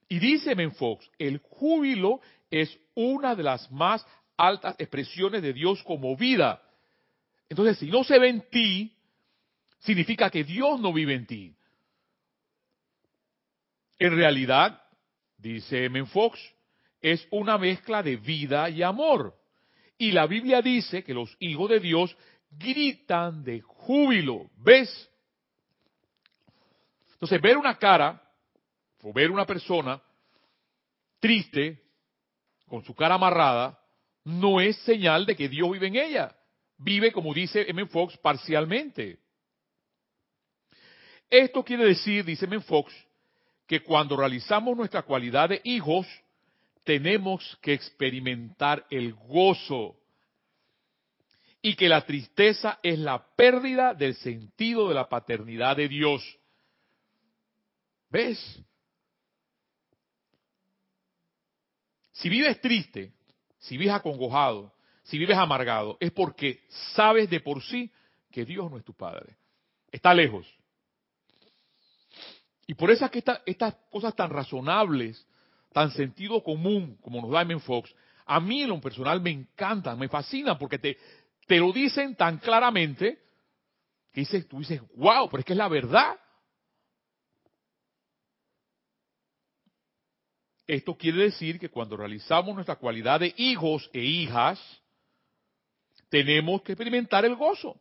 Y 0.10 0.20
dice 0.20 0.53
Fox, 0.72 1.10
el 1.17 1.38
júbilo 1.38 2.20
es 2.50 2.77
una 2.96 3.34
de 3.36 3.43
las 3.43 3.72
más 3.72 4.05
altas 4.36 4.75
expresiones 4.77 5.41
de 5.41 5.53
Dios 5.53 5.81
como 5.84 6.17
vida. 6.17 6.62
Entonces, 7.48 7.77
si 7.77 7.88
no 7.89 8.03
se 8.03 8.20
ve 8.20 8.29
en 8.29 8.41
ti, 8.50 8.93
significa 9.79 10.29
que 10.29 10.43
Dios 10.43 10.79
no 10.79 10.91
vive 10.91 11.13
en 11.13 11.25
ti. 11.25 11.55
En 14.00 14.15
realidad, 14.15 14.81
dice 15.38 15.89
Fox, 16.05 16.39
es 17.01 17.27
una 17.31 17.58
mezcla 17.58 18.03
de 18.03 18.17
vida 18.17 18.70
y 18.70 18.84
amor. 18.84 19.36
Y 19.98 20.12
la 20.12 20.27
Biblia 20.27 20.62
dice 20.62 21.03
que 21.03 21.13
los 21.13 21.36
hijos 21.39 21.70
de 21.70 21.79
Dios 21.79 22.15
gritan 22.51 23.43
de 23.43 23.62
júbilo. 23.62 24.50
¿Ves? 24.58 25.10
Entonces, 27.13 27.41
ver 27.41 27.58
una 27.58 27.77
cara 27.77 28.22
o 29.01 29.13
ver 29.13 29.31
una 29.31 29.46
persona 29.46 30.01
triste, 31.20 31.81
con 32.67 32.84
su 32.84 32.96
cara 32.96 33.15
amarrada, 33.15 33.79
no 34.24 34.60
es 34.60 34.77
señal 34.79 35.25
de 35.25 35.36
que 35.36 35.50
Dios 35.50 35.72
vive 35.72 35.88
en 35.88 35.96
ella. 35.96 36.36
Vive, 36.77 37.12
como 37.12 37.34
dice 37.34 37.65
M. 37.70 37.86
Fox, 37.88 38.17
parcialmente. 38.17 39.20
Esto 41.29 41.63
quiere 41.63 41.86
decir, 41.86 42.25
dice 42.25 42.46
M. 42.46 42.60
Fox, 42.62 42.91
que 43.67 43.81
cuando 43.81 44.17
realizamos 44.17 44.75
nuestra 44.75 45.03
cualidad 45.03 45.50
de 45.50 45.62
hijos, 45.63 46.08
tenemos 46.84 47.58
que 47.62 47.74
experimentar 47.74 48.86
el 48.89 49.13
gozo 49.13 49.96
y 51.62 51.75
que 51.75 51.88
la 51.88 52.06
tristeza 52.06 52.80
es 52.82 52.98
la 52.98 53.24
pérdida 53.36 53.94
del 53.94 54.15
sentido 54.15 54.88
de 54.88 54.96
la 54.96 55.08
paternidad 55.08 55.77
de 55.77 55.88
Dios. 55.88 56.24
¿Ves? 58.10 58.60
Si 62.13 62.30
vives 62.30 62.60
triste, 62.62 63.13
si 63.60 63.77
vives 63.77 63.94
acongojado, 63.94 64.74
si 65.03 65.18
vives 65.18 65.38
amargado, 65.38 65.98
es 66.00 66.12
porque 66.12 66.63
sabes 66.96 67.30
de 67.30 67.39
por 67.39 67.62
sí 67.63 67.91
que 68.32 68.46
Dios 68.46 68.70
no 68.70 68.77
es 68.77 68.84
tu 68.84 68.94
Padre. 68.94 69.38
Está 69.91 70.13
lejos. 70.13 70.48
Y 72.65 72.74
por 72.74 72.89
eso 72.89 73.06
es 73.06 73.12
que 73.12 73.24
estas 73.46 73.75
cosas 73.91 74.15
tan 74.15 74.30
razonables, 74.30 75.27
tan 75.74 75.91
sentido 75.91 76.44
común, 76.44 76.98
como 77.01 77.22
nos 77.22 77.32
da 77.32 77.41
M. 77.41 77.60
Fox, 77.60 77.94
a 78.25 78.39
mí 78.39 78.62
en 78.62 78.70
lo 78.70 78.80
personal 78.80 79.20
me 79.20 79.32
encantan, 79.32 80.00
me 80.00 80.08
fascinan, 80.08 80.58
porque 80.58 80.80
te, 80.80 80.98
te 81.51 81.60
lo 81.60 81.74
dicen 81.74 82.15
tan 82.15 82.38
claramente 82.38 83.20
que 84.13 84.22
dices, 84.22 84.48
tú 84.48 84.60
dices, 84.60 84.79
wow, 84.96 85.29
pero 85.29 85.41
es 85.41 85.46
que 85.46 85.51
es 85.51 85.58
la 85.58 85.67
verdad. 85.67 86.17
Esto 90.65 90.96
quiere 90.96 91.24
decir 91.24 91.60
que 91.60 91.67
cuando 91.67 91.98
realizamos 91.98 92.55
nuestra 92.55 92.77
cualidad 92.77 93.20
de 93.20 93.34
hijos 93.36 93.89
e 93.91 94.00
hijas, 94.00 94.62
tenemos 96.08 96.62
que 96.62 96.72
experimentar 96.72 97.25
el 97.25 97.36
gozo. 97.36 97.75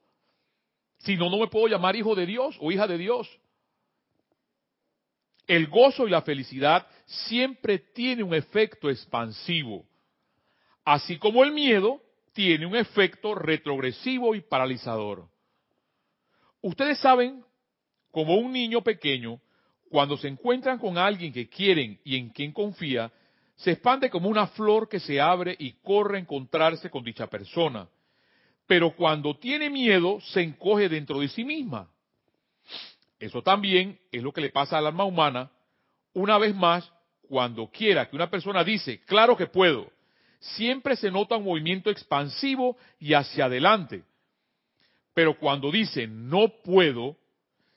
Si 0.98 1.16
no, 1.16 1.30
no 1.30 1.38
me 1.38 1.46
puedo 1.46 1.68
llamar 1.68 1.94
hijo 1.94 2.16
de 2.16 2.26
Dios 2.26 2.56
o 2.58 2.72
hija 2.72 2.88
de 2.88 2.98
Dios. 2.98 3.30
El 5.46 5.68
gozo 5.68 6.08
y 6.08 6.10
la 6.10 6.22
felicidad 6.22 6.88
siempre 7.06 7.78
tiene 7.78 8.24
un 8.24 8.34
efecto 8.34 8.90
expansivo, 8.90 9.86
así 10.84 11.18
como 11.18 11.44
el 11.44 11.52
miedo 11.52 12.02
tiene 12.40 12.64
un 12.64 12.74
efecto 12.74 13.34
retrogresivo 13.34 14.34
y 14.34 14.40
paralizador. 14.40 15.28
Ustedes 16.62 16.98
saben, 16.98 17.44
como 18.10 18.36
un 18.36 18.50
niño 18.50 18.80
pequeño, 18.80 19.42
cuando 19.90 20.16
se 20.16 20.28
encuentran 20.28 20.78
con 20.78 20.96
alguien 20.96 21.34
que 21.34 21.50
quieren 21.50 22.00
y 22.02 22.16
en 22.16 22.30
quien 22.30 22.52
confía, 22.52 23.12
se 23.56 23.72
expande 23.72 24.08
como 24.08 24.30
una 24.30 24.46
flor 24.46 24.88
que 24.88 25.00
se 25.00 25.20
abre 25.20 25.54
y 25.58 25.72
corre 25.82 26.16
a 26.16 26.20
encontrarse 26.20 26.88
con 26.88 27.04
dicha 27.04 27.26
persona. 27.26 27.86
Pero 28.66 28.96
cuando 28.96 29.36
tiene 29.36 29.68
miedo, 29.68 30.18
se 30.22 30.40
encoge 30.40 30.88
dentro 30.88 31.20
de 31.20 31.28
sí 31.28 31.44
misma. 31.44 31.90
Eso 33.18 33.42
también 33.42 34.00
es 34.10 34.22
lo 34.22 34.32
que 34.32 34.40
le 34.40 34.48
pasa 34.48 34.78
al 34.78 34.86
alma 34.86 35.04
humana, 35.04 35.50
una 36.14 36.38
vez 36.38 36.54
más, 36.56 36.90
cuando 37.28 37.70
quiera 37.70 38.08
que 38.08 38.16
una 38.16 38.30
persona 38.30 38.64
dice, 38.64 39.02
claro 39.02 39.36
que 39.36 39.46
puedo, 39.46 39.92
siempre 40.40 40.96
se 40.96 41.10
nota 41.10 41.36
un 41.36 41.44
movimiento 41.44 41.90
expansivo 41.90 42.76
y 42.98 43.14
hacia 43.14 43.44
adelante. 43.44 44.04
Pero 45.14 45.38
cuando 45.38 45.70
dice 45.70 46.06
no 46.06 46.48
puedo, 46.64 47.16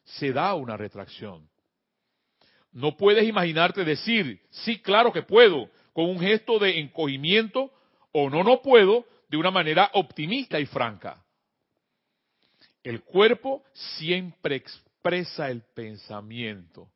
se 0.04 0.32
da 0.32 0.54
una 0.56 0.78
retracción. 0.78 1.50
No 2.72 2.98
puedes 2.98 3.28
imaginarte 3.28 3.84
decir, 3.84 4.42
sí, 4.50 4.80
claro 4.80 5.12
que 5.14 5.22
puedo, 5.22 5.70
con 5.94 6.06
un 6.06 6.20
gesto 6.20 6.58
de 6.58 6.80
encogimiento, 6.80 7.72
o 8.12 8.30
no, 8.30 8.44
no 8.44 8.62
puedo, 8.62 9.06
de 9.30 9.38
una 9.38 9.52
manera 9.52 9.92
optimista 9.94 10.60
y 10.60 10.66
franca. 10.66 11.24
El 12.84 13.04
cuerpo 13.04 13.64
siempre 13.74 14.56
expresa 14.56 15.50
el 15.50 15.62
pensamiento. 15.74 16.90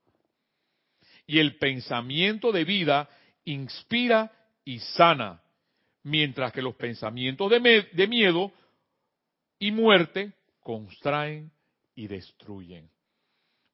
Y 1.26 1.40
el 1.40 1.58
pensamiento 1.58 2.52
de 2.52 2.64
vida 2.64 3.10
inspira 3.46 4.32
y 4.66 4.80
sana, 4.80 5.42
mientras 6.08 6.54
que 6.54 6.62
los 6.62 6.76
pensamientos 6.76 7.52
de, 7.52 8.08
miedo 8.08 8.52
y 9.60 9.72
muerte 9.72 10.32
constraen 10.62 11.52
y 11.96 12.08
destruyen. 12.08 12.90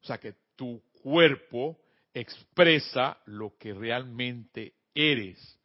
O 0.02 0.06
sea 0.06 0.18
que 0.18 0.34
tu 0.56 0.82
cuerpo 1.00 1.78
expresa 2.12 3.18
lo 3.26 3.56
que 3.56 3.72
realmente 3.72 4.74
eres, 4.94 5.58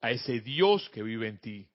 a 0.00 0.10
ese 0.10 0.40
Dios 0.40 0.88
que 0.90 1.02
vive 1.02 1.28
en 1.28 1.38
ti. 1.38 1.66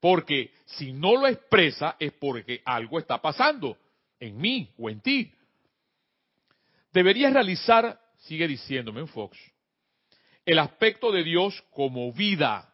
Porque 0.00 0.50
si 0.64 0.92
no 0.92 1.16
lo 1.16 1.26
expresa 1.26 1.96
es 1.98 2.12
porque 2.12 2.62
algo 2.64 2.98
está 2.98 3.20
pasando 3.20 3.76
en 4.18 4.38
mí 4.38 4.72
o 4.78 4.88
en 4.88 5.00
ti. 5.00 5.32
Deberías 6.92 7.32
realizar, 7.32 8.00
sigue 8.20 8.48
diciéndome 8.48 9.00
en 9.00 9.08
Fox, 9.08 9.38
el 10.46 10.58
aspecto 10.58 11.10
de 11.10 11.24
Dios 11.24 11.62
como 11.70 12.12
vida 12.12 12.72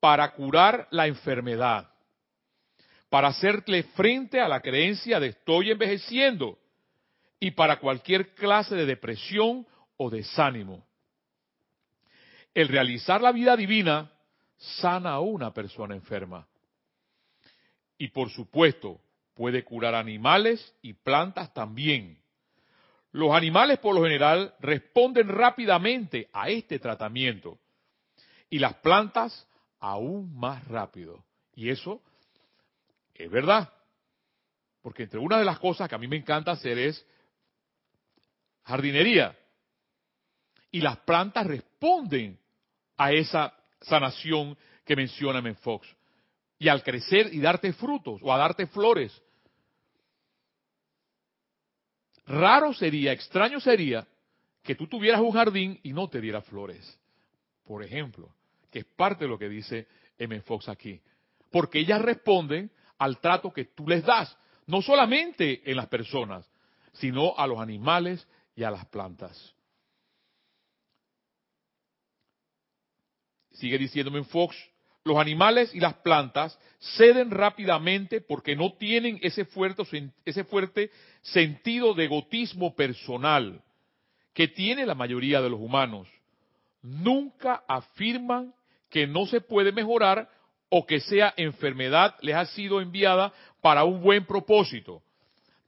para 0.00 0.32
curar 0.32 0.88
la 0.90 1.06
enfermedad, 1.06 1.90
para 3.08 3.28
hacerle 3.28 3.82
frente 3.94 4.40
a 4.40 4.48
la 4.48 4.60
creencia 4.60 5.20
de 5.20 5.28
estoy 5.28 5.70
envejeciendo 5.70 6.58
y 7.38 7.50
para 7.52 7.78
cualquier 7.78 8.34
clase 8.34 8.74
de 8.74 8.86
depresión 8.86 9.66
o 9.96 10.10
desánimo. 10.10 10.86
El 12.54 12.68
realizar 12.68 13.20
la 13.20 13.32
vida 13.32 13.56
divina 13.56 14.10
sana 14.56 15.12
a 15.12 15.20
una 15.20 15.52
persona 15.52 15.94
enferma. 15.94 16.46
Y 17.98 18.08
por 18.08 18.30
supuesto, 18.30 19.00
puede 19.34 19.64
curar 19.64 19.94
animales 19.94 20.74
y 20.82 20.92
plantas 20.92 21.52
también. 21.52 22.21
Los 23.12 23.32
animales 23.32 23.78
por 23.78 23.94
lo 23.94 24.02
general 24.02 24.54
responden 24.60 25.28
rápidamente 25.28 26.28
a 26.32 26.48
este 26.48 26.78
tratamiento 26.78 27.58
y 28.48 28.58
las 28.58 28.74
plantas 28.76 29.46
aún 29.80 30.34
más 30.34 30.66
rápido. 30.66 31.22
Y 31.54 31.68
eso 31.68 32.00
es 33.14 33.30
verdad. 33.30 33.70
Porque 34.80 35.04
entre 35.04 35.20
una 35.20 35.38
de 35.38 35.44
las 35.44 35.58
cosas 35.58 35.88
que 35.88 35.94
a 35.94 35.98
mí 35.98 36.08
me 36.08 36.16
encanta 36.16 36.52
hacer 36.52 36.78
es 36.78 37.06
jardinería. 38.64 39.36
Y 40.70 40.80
las 40.80 40.96
plantas 40.98 41.46
responden 41.46 42.38
a 42.96 43.12
esa 43.12 43.54
sanación 43.82 44.56
que 44.84 44.96
menciona 44.96 45.42
Men 45.42 45.56
Fox. 45.56 45.86
Y 46.58 46.68
al 46.68 46.82
crecer 46.82 47.32
y 47.32 47.40
darte 47.40 47.72
frutos 47.74 48.20
o 48.22 48.32
a 48.32 48.38
darte 48.38 48.66
flores. 48.68 49.12
Raro 52.26 52.72
sería, 52.72 53.12
extraño 53.12 53.60
sería 53.60 54.06
que 54.62 54.74
tú 54.74 54.86
tuvieras 54.86 55.20
un 55.20 55.32
jardín 55.32 55.80
y 55.82 55.92
no 55.92 56.08
te 56.08 56.20
diera 56.20 56.40
flores. 56.40 56.98
Por 57.64 57.82
ejemplo, 57.82 58.34
que 58.70 58.80
es 58.80 58.84
parte 58.84 59.24
de 59.24 59.30
lo 59.30 59.38
que 59.38 59.48
dice 59.48 59.88
M. 60.18 60.40
Fox 60.42 60.68
aquí. 60.68 61.00
Porque 61.50 61.80
ellas 61.80 62.00
responden 62.00 62.70
al 62.98 63.18
trato 63.18 63.52
que 63.52 63.66
tú 63.66 63.86
les 63.88 64.04
das, 64.04 64.36
no 64.66 64.80
solamente 64.80 65.68
en 65.68 65.76
las 65.76 65.88
personas, 65.88 66.48
sino 66.92 67.36
a 67.36 67.46
los 67.46 67.58
animales 67.58 68.26
y 68.54 68.62
a 68.62 68.70
las 68.70 68.86
plantas. 68.86 69.54
Sigue 73.50 73.78
diciéndome 73.78 74.18
en 74.18 74.24
Fox, 74.26 74.56
los 75.04 75.16
animales 75.18 75.74
y 75.74 75.80
las 75.80 75.94
plantas 75.94 76.58
ceden 76.96 77.30
rápidamente 77.30 78.20
porque 78.20 78.56
no 78.56 78.74
tienen 78.74 79.18
ese 79.22 79.44
fuerte, 79.44 79.82
ese 80.24 80.44
fuerte 80.44 80.90
sentido 81.22 81.94
de 81.94 82.04
egotismo 82.04 82.74
personal 82.74 83.62
que 84.34 84.48
tiene 84.48 84.86
la 84.86 84.94
mayoría 84.94 85.40
de 85.40 85.50
los 85.50 85.60
humanos. 85.60 86.08
Nunca 86.82 87.62
afirman 87.68 88.54
que 88.90 89.06
no 89.06 89.26
se 89.26 89.40
puede 89.40 89.72
mejorar 89.72 90.28
o 90.68 90.86
que 90.86 91.00
sea 91.00 91.34
enfermedad 91.36 92.14
les 92.22 92.34
ha 92.34 92.46
sido 92.46 92.80
enviada 92.80 93.32
para 93.60 93.84
un 93.84 94.02
buen 94.02 94.24
propósito. 94.24 95.02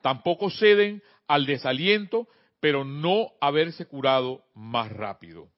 Tampoco 0.00 0.50
ceden 0.50 1.02
al 1.26 1.46
desaliento, 1.46 2.28
pero 2.60 2.84
no 2.84 3.32
haberse 3.40 3.86
curado 3.86 4.44
más 4.54 4.90
rápido. 4.90 5.48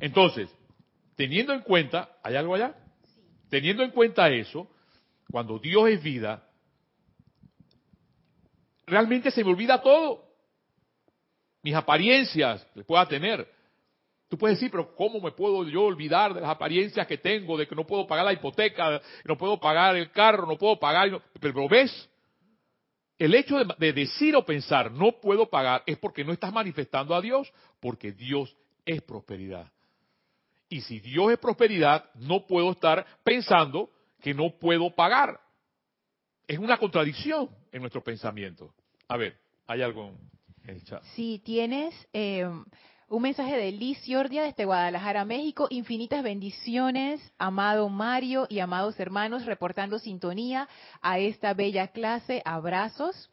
Entonces, 0.00 0.48
teniendo 1.16 1.52
en 1.52 1.60
cuenta, 1.60 2.16
¿hay 2.22 2.36
algo 2.36 2.54
allá? 2.54 2.74
Teniendo 3.48 3.82
en 3.82 3.90
cuenta 3.90 4.30
eso, 4.30 4.68
cuando 5.30 5.58
Dios 5.58 5.88
es 5.88 6.02
vida, 6.02 6.46
realmente 8.86 9.30
se 9.30 9.44
me 9.44 9.50
olvida 9.50 9.80
todo. 9.80 10.24
Mis 11.62 11.74
apariencias 11.74 12.66
que 12.74 12.84
pueda 12.84 13.06
tener. 13.06 13.48
Tú 14.28 14.38
puedes 14.38 14.58
decir, 14.58 14.70
pero 14.70 14.94
¿cómo 14.94 15.20
me 15.20 15.32
puedo 15.32 15.68
yo 15.68 15.82
olvidar 15.82 16.32
de 16.32 16.40
las 16.40 16.50
apariencias 16.50 17.06
que 17.06 17.18
tengo, 17.18 17.58
de 17.58 17.68
que 17.68 17.74
no 17.74 17.86
puedo 17.86 18.06
pagar 18.06 18.24
la 18.24 18.32
hipoteca, 18.32 19.00
no 19.24 19.36
puedo 19.36 19.60
pagar 19.60 19.94
el 19.96 20.10
carro, 20.10 20.46
no 20.46 20.56
puedo 20.56 20.78
pagar... 20.78 21.22
Pero 21.38 21.68
ves, 21.68 22.08
el 23.18 23.34
hecho 23.34 23.58
de, 23.58 23.74
de 23.78 23.92
decir 23.92 24.34
o 24.34 24.44
pensar 24.44 24.90
no 24.90 25.20
puedo 25.20 25.50
pagar 25.50 25.82
es 25.86 25.98
porque 25.98 26.24
no 26.24 26.32
estás 26.32 26.52
manifestando 26.52 27.14
a 27.14 27.20
Dios, 27.20 27.52
porque 27.78 28.12
Dios 28.12 28.56
es 28.86 29.02
prosperidad. 29.02 29.70
Y 30.72 30.80
si 30.80 31.00
Dios 31.00 31.30
es 31.30 31.38
prosperidad, 31.38 32.02
no 32.14 32.46
puedo 32.46 32.70
estar 32.72 33.04
pensando 33.22 33.90
que 34.22 34.32
no 34.32 34.56
puedo 34.58 34.88
pagar. 34.94 35.38
Es 36.48 36.58
una 36.58 36.78
contradicción 36.78 37.50
en 37.70 37.82
nuestro 37.82 38.02
pensamiento. 38.02 38.72
A 39.06 39.18
ver, 39.18 39.36
hay 39.66 39.82
algo 39.82 40.14
en 40.64 40.70
el 40.70 40.82
chat. 40.82 41.02
Si 41.14 41.40
tienes 41.40 41.94
eh, 42.14 42.48
un 43.06 43.22
mensaje 43.22 43.54
de 43.58 43.70
Liz 43.70 44.00
Giordia 44.02 44.44
desde 44.44 44.64
Guadalajara, 44.64 45.26
México. 45.26 45.66
Infinitas 45.68 46.22
bendiciones, 46.22 47.20
amado 47.36 47.90
Mario 47.90 48.46
y 48.48 48.60
amados 48.60 48.98
hermanos, 48.98 49.44
reportando 49.44 49.98
sintonía 49.98 50.70
a 51.02 51.18
esta 51.18 51.52
bella 51.52 51.88
clase. 51.88 52.40
Abrazos 52.46 53.30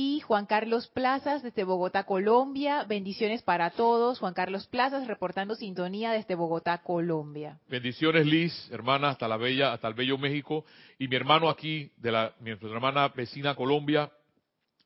y 0.00 0.20
Juan 0.20 0.46
Carlos 0.46 0.86
Plazas 0.86 1.42
desde 1.42 1.64
Bogotá, 1.64 2.04
Colombia. 2.04 2.84
Bendiciones 2.84 3.42
para 3.42 3.70
todos. 3.70 4.20
Juan 4.20 4.32
Carlos 4.32 4.68
Plazas 4.68 5.08
reportando 5.08 5.56
sintonía 5.56 6.12
desde 6.12 6.36
Bogotá, 6.36 6.84
Colombia. 6.84 7.58
Bendiciones 7.68 8.24
Liz, 8.24 8.70
hermana 8.70 9.08
hasta 9.08 9.26
la 9.26 9.36
bella, 9.36 9.72
hasta 9.72 9.88
el 9.88 9.94
bello 9.94 10.16
México 10.16 10.64
y 11.00 11.08
mi 11.08 11.16
hermano 11.16 11.50
aquí 11.50 11.90
de 11.96 12.12
la 12.12 12.32
mi 12.38 12.52
hermana 12.52 13.08
vecina 13.08 13.56
Colombia. 13.56 14.08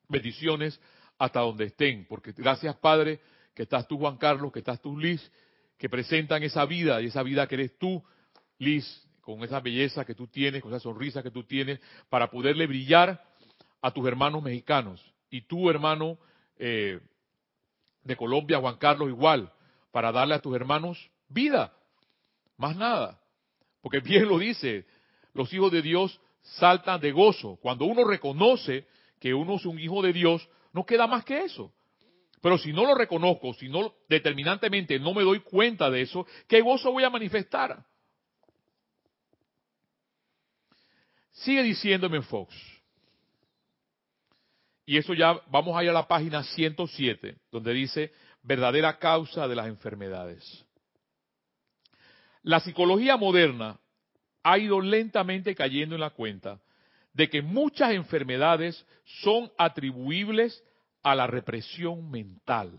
Bendiciones 0.09 0.81
hasta 1.19 1.41
donde 1.41 1.65
estén, 1.65 2.07
porque 2.09 2.31
gracias 2.35 2.75
Padre 2.77 3.19
que 3.53 3.63
estás 3.63 3.87
tú 3.87 3.99
Juan 3.99 4.17
Carlos, 4.17 4.51
que 4.51 4.59
estás 4.59 4.81
tú 4.81 4.97
Liz, 4.97 5.31
que 5.77 5.89
presentan 5.89 6.41
esa 6.41 6.65
vida 6.65 6.99
y 7.03 7.05
esa 7.05 7.21
vida 7.21 7.45
que 7.45 7.53
eres 7.53 7.77
tú, 7.77 8.03
Liz, 8.57 9.07
con 9.21 9.43
esa 9.43 9.59
belleza 9.59 10.05
que 10.05 10.15
tú 10.15 10.25
tienes, 10.25 10.63
con 10.63 10.71
esa 10.71 10.79
sonrisa 10.79 11.21
que 11.21 11.29
tú 11.29 11.43
tienes, 11.43 11.79
para 12.09 12.31
poderle 12.31 12.65
brillar 12.65 13.32
a 13.83 13.91
tus 13.91 14.07
hermanos 14.07 14.41
mexicanos. 14.41 15.03
Y 15.29 15.41
tú, 15.41 15.69
hermano 15.69 16.17
eh, 16.57 16.99
de 18.03 18.15
Colombia, 18.15 18.59
Juan 18.59 18.77
Carlos, 18.77 19.09
igual, 19.09 19.51
para 19.91 20.11
darle 20.11 20.35
a 20.35 20.39
tus 20.39 20.55
hermanos 20.55 21.11
vida. 21.27 21.73
Más 22.57 22.75
nada. 22.77 23.19
Porque 23.81 23.99
bien 24.03 24.27
lo 24.27 24.39
dice, 24.39 24.85
los 25.33 25.53
hijos 25.53 25.71
de 25.71 25.81
Dios 25.81 26.19
saltan 26.41 27.01
de 27.01 27.11
gozo. 27.11 27.57
Cuando 27.61 27.85
uno 27.85 28.05
reconoce 28.05 28.87
que 29.19 29.33
uno 29.33 29.55
es 29.55 29.65
un 29.65 29.77
hijo 29.77 30.01
de 30.01 30.13
Dios, 30.13 30.47
no 30.71 30.85
queda 30.85 31.05
más 31.05 31.25
que 31.25 31.43
eso. 31.43 31.73
Pero 32.41 32.57
si 32.57 32.71
no 32.71 32.85
lo 32.85 32.95
reconozco, 32.95 33.53
si 33.53 33.67
no 33.67 33.93
determinantemente 34.07 34.97
no 34.97 35.13
me 35.13 35.23
doy 35.23 35.41
cuenta 35.41 35.89
de 35.89 36.01
eso, 36.01 36.25
¿qué 36.47 36.61
gozo 36.61 36.91
voy 36.91 37.03
a 37.03 37.09
manifestar? 37.09 37.85
Sigue 41.31 41.63
diciéndome 41.63 42.21
Fox. 42.21 42.72
Y 44.85 44.97
eso 44.97 45.13
ya, 45.13 45.39
vamos 45.49 45.77
a 45.77 45.83
ir 45.83 45.89
a 45.89 45.93
la 45.93 46.07
página 46.07 46.43
107, 46.43 47.37
donde 47.51 47.73
dice 47.73 48.11
verdadera 48.41 48.97
causa 48.99 49.47
de 49.47 49.55
las 49.55 49.67
enfermedades. 49.67 50.65
La 52.41 52.59
psicología 52.59 53.15
moderna 53.15 53.79
ha 54.43 54.57
ido 54.57 54.81
lentamente 54.81 55.55
cayendo 55.55 55.95
en 55.95 56.01
la 56.01 56.09
cuenta 56.09 56.59
de 57.13 57.29
que 57.29 57.41
muchas 57.41 57.91
enfermedades 57.91 58.85
son 59.21 59.49
atribuibles 59.57 60.61
a 61.03 61.15
la 61.15 61.27
represión 61.27 62.09
mental. 62.09 62.77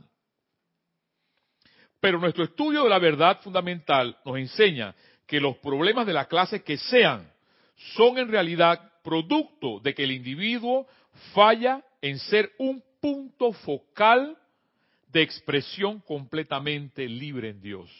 Pero 2.00 2.18
nuestro 2.18 2.44
estudio 2.44 2.84
de 2.84 2.90
la 2.90 2.98
verdad 2.98 3.40
fundamental 3.40 4.18
nos 4.26 4.36
enseña 4.36 4.94
que 5.26 5.40
los 5.40 5.56
problemas 5.58 6.06
de 6.06 6.12
la 6.12 6.26
clase 6.26 6.62
que 6.62 6.76
sean 6.76 7.32
son 7.94 8.18
en 8.18 8.28
realidad 8.28 8.92
producto 9.02 9.80
de 9.80 9.94
que 9.94 10.04
el 10.04 10.12
individuo 10.12 10.86
falla 11.32 11.82
en 12.04 12.18
ser 12.18 12.52
un 12.58 12.84
punto 13.00 13.54
focal 13.54 14.36
de 15.08 15.22
expresión 15.22 16.00
completamente 16.00 17.08
libre 17.08 17.48
en 17.48 17.62
Dios. 17.62 17.90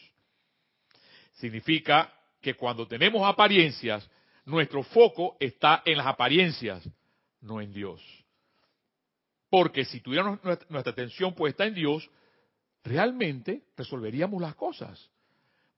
Significa 1.37 2.13
que 2.39 2.53
cuando 2.53 2.87
tenemos 2.87 3.27
apariencias, 3.27 4.07
nuestro 4.45 4.83
foco 4.83 5.35
está 5.39 5.81
en 5.85 5.97
las 5.97 6.05
apariencias, 6.05 6.87
no 7.41 7.59
en 7.59 7.73
Dios. 7.73 7.99
Porque 9.49 9.83
si 9.85 10.01
tuviéramos 10.01 10.37
nuestra 10.43 10.91
atención 10.91 11.33
puesta 11.33 11.65
en 11.65 11.73
Dios, 11.73 12.07
realmente 12.83 13.63
resolveríamos 13.75 14.39
las 14.39 14.53
cosas. 14.53 15.09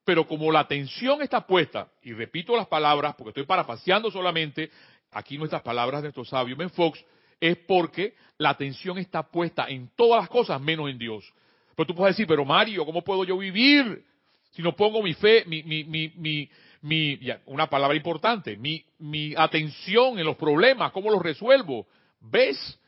Pero 0.03 0.27
como 0.27 0.51
la 0.51 0.59
atención 0.59 1.21
está 1.21 1.47
puesta, 1.47 1.87
y 2.01 2.11
repito 2.11 2.57
las 2.57 2.67
palabras 2.67 3.15
porque 3.15 3.29
estoy 3.29 3.45
parafaseando 3.45 4.11
solamente 4.11 4.69
aquí 5.11 5.37
nuestras 5.37 5.61
palabras 5.61 6.01
de 6.01 6.07
nuestro 6.07 6.25
sabio 6.25 6.57
Ben 6.57 6.69
Fox, 6.71 7.01
es 7.39 7.57
porque 7.57 8.15
la 8.37 8.49
atención 8.49 8.97
está 8.97 9.23
puesta 9.23 9.67
en 9.67 9.89
todas 9.95 10.21
las 10.21 10.29
cosas 10.29 10.59
menos 10.61 10.89
en 10.89 10.97
Dios. 10.97 11.31
Pero 11.75 11.87
tú 11.87 11.95
puedes 11.95 12.15
decir, 12.15 12.27
pero 12.27 12.45
Mario, 12.45 12.85
¿cómo 12.85 13.03
puedo 13.03 13.23
yo 13.23 13.37
vivir 13.37 14.03
si 14.51 14.61
no 14.61 14.75
pongo 14.75 15.03
mi 15.03 15.13
fe, 15.13 15.43
mi, 15.45 15.61
mi, 15.63 16.49
mi, 16.81 17.19
una 17.45 17.67
palabra 17.67 17.95
importante, 17.95 18.57
mi, 18.57 18.83
mi 18.99 19.35
atención 19.35 20.17
en 20.17 20.25
los 20.25 20.35
problemas, 20.35 20.91
cómo 20.91 21.11
los 21.11 21.21
resuelvo? 21.21 21.85
¿Ves? 22.19 22.79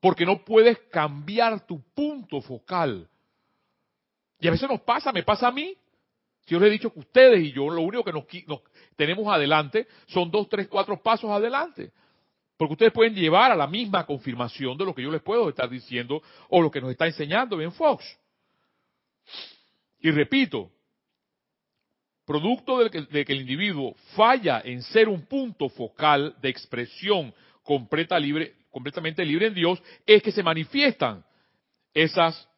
Porque 0.00 0.24
no 0.24 0.44
puedes 0.44 0.78
cambiar 0.90 1.66
tu 1.66 1.82
punto 1.94 2.40
focal. 2.40 3.08
Y 4.38 4.46
a 4.46 4.50
veces 4.50 4.68
nos 4.68 4.80
pasa, 4.82 5.10
me 5.10 5.22
pasa 5.22 5.48
a 5.48 5.52
mí. 5.52 5.74
Si 6.44 6.52
yo 6.52 6.60
les 6.60 6.68
he 6.68 6.72
dicho 6.72 6.92
que 6.92 7.00
ustedes 7.00 7.42
y 7.42 7.52
yo 7.52 7.70
lo 7.70 7.80
único 7.80 8.04
que 8.04 8.12
nos, 8.12 8.24
nos 8.46 8.60
tenemos 8.96 9.26
adelante 9.26 9.88
son 10.06 10.30
dos, 10.30 10.48
tres, 10.48 10.68
cuatro 10.68 11.02
pasos 11.02 11.30
adelante. 11.30 11.90
Porque 12.56 12.72
ustedes 12.74 12.92
pueden 12.92 13.14
llevar 13.14 13.50
a 13.50 13.56
la 13.56 13.66
misma 13.66 14.06
confirmación 14.06 14.76
de 14.78 14.84
lo 14.84 14.94
que 14.94 15.02
yo 15.02 15.10
les 15.10 15.22
puedo 15.22 15.48
estar 15.48 15.68
diciendo 15.68 16.22
o 16.48 16.62
lo 16.62 16.70
que 16.70 16.80
nos 16.80 16.90
está 16.90 17.06
enseñando 17.06 17.56
Ben 17.56 17.72
Fox. 17.72 18.04
Y 20.00 20.10
repito, 20.10 20.70
producto 22.24 22.78
de 22.78 22.90
que, 22.90 23.02
de 23.02 23.24
que, 23.24 23.32
el 23.32 23.40
individuo 23.40 23.94
falla 24.14 24.60
en 24.64 24.82
ser 24.82 25.08
un 25.08 25.26
punto 25.26 25.68
focal 25.68 26.36
de 26.40 26.48
expresión 26.48 27.34
completa, 27.62 28.18
libre, 28.18 28.54
completamente 28.70 29.24
libre 29.24 29.48
en 29.48 29.54
Dios, 29.54 29.82
es 30.06 30.22
que 30.22 30.30
se 30.30 30.42
manifiestan 30.42 31.24
esas 31.92 32.48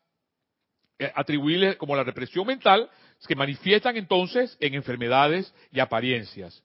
eh, 0.98 1.10
atribuibles 1.14 1.76
como 1.76 1.96
la 1.96 2.04
represión 2.04 2.46
mental, 2.46 2.90
que 3.26 3.34
manifiestan 3.34 3.96
entonces 3.96 4.56
en 4.60 4.74
enfermedades 4.74 5.52
y 5.72 5.80
apariencias. 5.80 6.62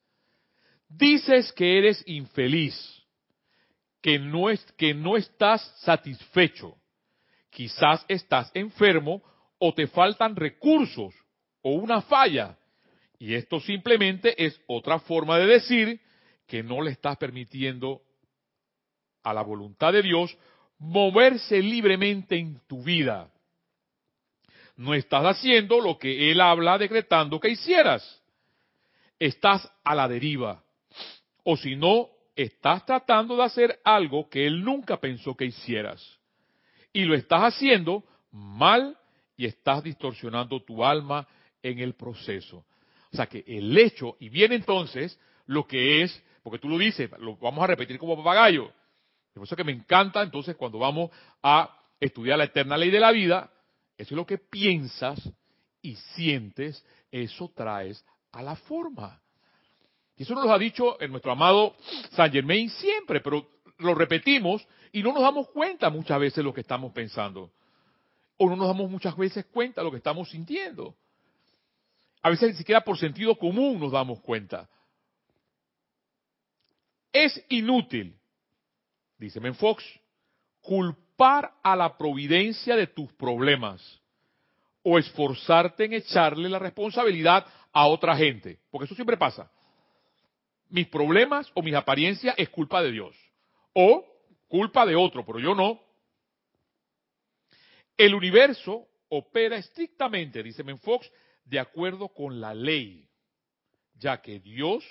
Dices 0.90 1.52
que 1.54 1.78
eres 1.78 2.04
infeliz 2.06 3.01
que 4.02 4.18
no, 4.20 4.50
es, 4.50 4.64
que 4.78 4.94
no 4.94 5.16
estás 5.16 5.62
satisfecho. 5.80 6.76
Quizás 7.50 8.04
estás 8.08 8.52
enfermo 8.54 9.22
o 9.60 9.74
te 9.74 9.88
faltan 9.88 10.36
recursos 10.36 11.14
o 11.62 11.72
una 11.72 12.02
falla. 12.02 12.58
Y 13.20 13.36
esto 13.36 13.60
simplemente 13.60 14.44
es 14.44 14.60
otra 14.68 15.00
forma 15.00 15.38
de 15.38 15.46
decir 15.46 16.02
que 16.48 16.64
no 16.64 16.82
le 16.82 16.92
estás 16.92 17.18
permitiendo 17.18 18.02
a 19.24 19.34
la 19.34 19.44
voluntad 19.44 19.94
de 19.94 20.02
Dios 20.02 20.36
moverse 20.80 21.62
libremente 21.62 22.38
en 22.38 22.60
tu 22.68 22.82
vida. 22.82 23.32
No 24.76 24.96
estás 24.96 25.24
haciendo 25.24 25.80
lo 25.80 26.00
que 26.00 26.32
Él 26.32 26.42
habla 26.42 26.80
decretando 26.80 27.40
que 27.40 27.50
hicieras. 27.50 28.24
Estás 29.20 29.72
a 29.84 29.94
la 29.94 30.08
deriva. 30.08 30.64
O 31.44 31.56
si 31.56 31.76
no, 31.76 32.10
estás 32.36 32.86
tratando 32.86 33.36
de 33.36 33.44
hacer 33.44 33.80
algo 33.84 34.30
que 34.30 34.46
él 34.46 34.64
nunca 34.64 34.98
pensó 34.98 35.36
que 35.36 35.46
hicieras. 35.46 36.20
Y 36.94 37.04
lo 37.04 37.16
estás 37.16 37.42
haciendo 37.42 38.04
mal 38.32 38.98
y 39.38 39.46
estás 39.46 39.84
distorsionando 39.84 40.62
tu 40.62 40.84
alma 40.84 41.28
en 41.64 41.80
el 41.80 41.94
proceso. 41.94 42.66
O 43.12 43.16
sea 43.16 43.28
que 43.28 43.44
el 43.46 43.78
hecho, 43.78 44.16
y 44.20 44.30
viene 44.30 44.56
entonces 44.56 45.20
lo 45.46 45.68
que 45.68 46.04
es, 46.04 46.24
porque 46.44 46.60
tú 46.60 46.70
lo 46.70 46.78
dices, 46.78 47.10
lo 47.20 47.36
vamos 47.38 47.64
a 47.64 47.68
repetir 47.68 47.98
como 47.98 48.18
papagayo. 48.18 48.72
Por 49.34 49.44
eso 49.44 49.56
que 49.56 49.64
me 49.64 49.72
encanta 49.72 50.22
entonces 50.22 50.56
cuando 50.56 50.80
vamos 50.80 51.12
a 51.42 51.78
estudiar 52.00 52.38
la 52.38 52.46
eterna 52.46 52.78
ley 52.78 52.90
de 52.90 53.00
la 53.00 53.12
vida, 53.12 53.52
eso 53.98 54.14
es 54.14 54.18
lo 54.18 54.26
que 54.26 54.38
piensas 54.38 55.30
y 55.82 55.96
sientes, 55.96 56.86
eso 57.12 57.52
traes 57.56 58.06
a 58.32 58.42
la 58.42 58.56
forma. 58.56 59.22
Y 60.22 60.24
eso 60.24 60.36
nos 60.36 60.46
lo 60.46 60.54
ha 60.54 60.60
dicho 60.60 61.02
en 61.02 61.10
nuestro 61.10 61.32
amado 61.32 61.76
Saint 62.12 62.32
Germain 62.32 62.70
siempre, 62.70 63.22
pero 63.22 63.50
lo 63.80 63.96
repetimos 63.96 64.64
y 64.92 65.02
no 65.02 65.14
nos 65.14 65.24
damos 65.24 65.50
cuenta 65.50 65.90
muchas 65.90 66.20
veces 66.20 66.44
lo 66.44 66.54
que 66.54 66.62
estamos 66.62 66.94
pensando. 66.94 67.52
O 68.38 68.48
no 68.48 68.56
nos 68.56 68.68
damos 68.68 68.92
muchas 68.92 69.18
veces 69.18 69.48
cuenta 69.48 69.82
lo 69.82 69.90
que 69.90 69.98
estamos 69.98 70.30
sintiendo. 70.30 70.96
A 72.22 72.30
veces 72.30 72.52
ni 72.52 72.56
siquiera 72.56 72.82
por 72.82 73.00
sentido 73.00 73.36
común 73.36 73.80
nos 73.80 73.94
damos 73.94 74.22
cuenta. 74.22 74.70
Es 77.12 77.44
inútil, 77.50 78.16
dice 79.18 79.40
Menfox, 79.40 79.84
culpar 80.62 81.52
a 81.64 81.76
la 81.76 81.98
providencia 81.98 82.76
de 82.76 82.86
tus 82.86 83.12
problemas 83.14 84.00
o 84.84 85.00
esforzarte 85.00 85.86
en 85.86 85.94
echarle 85.94 86.48
la 86.48 86.60
responsabilidad 86.60 87.44
a 87.74 87.88
otra 87.88 88.16
gente, 88.16 88.60
porque 88.70 88.86
eso 88.86 88.94
siempre 88.94 89.18
pasa 89.18 89.50
mis 90.72 90.88
problemas 90.88 91.52
o 91.54 91.62
mis 91.62 91.76
apariencias 91.76 92.34
es 92.38 92.50
culpa 92.50 92.82
de 92.82 92.92
Dios. 92.92 93.16
O 93.74 94.06
culpa 94.48 94.86
de 94.86 94.96
otro, 94.96 95.26
pero 95.26 95.40
yo 95.40 95.54
no. 95.54 95.82
El 97.98 98.16
universo 98.16 98.88
opera 99.10 99.58
estrictamente, 99.58 100.42
dice 100.42 100.64
Menfox, 100.64 101.12
de 101.46 101.60
acuerdo 101.60 102.10
con 102.10 102.40
la 102.40 102.54
ley, 102.54 103.08
ya 103.96 104.22
que 104.22 104.40
Dios, 104.40 104.84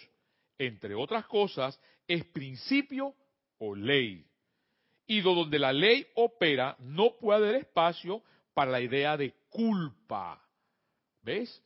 entre 0.58 0.94
otras 0.94 1.26
cosas, 1.26 1.80
es 2.06 2.24
principio 2.26 3.14
o 3.58 3.74
ley. 3.74 4.26
Y 5.06 5.22
donde 5.22 5.58
la 5.58 5.72
ley 5.72 6.06
opera, 6.14 6.76
no 6.78 7.16
puede 7.18 7.48
haber 7.48 7.54
espacio 7.62 8.22
para 8.54 8.70
la 8.70 8.80
idea 8.80 9.16
de 9.16 9.34
culpa. 9.48 10.40
¿Ves? 11.22 11.62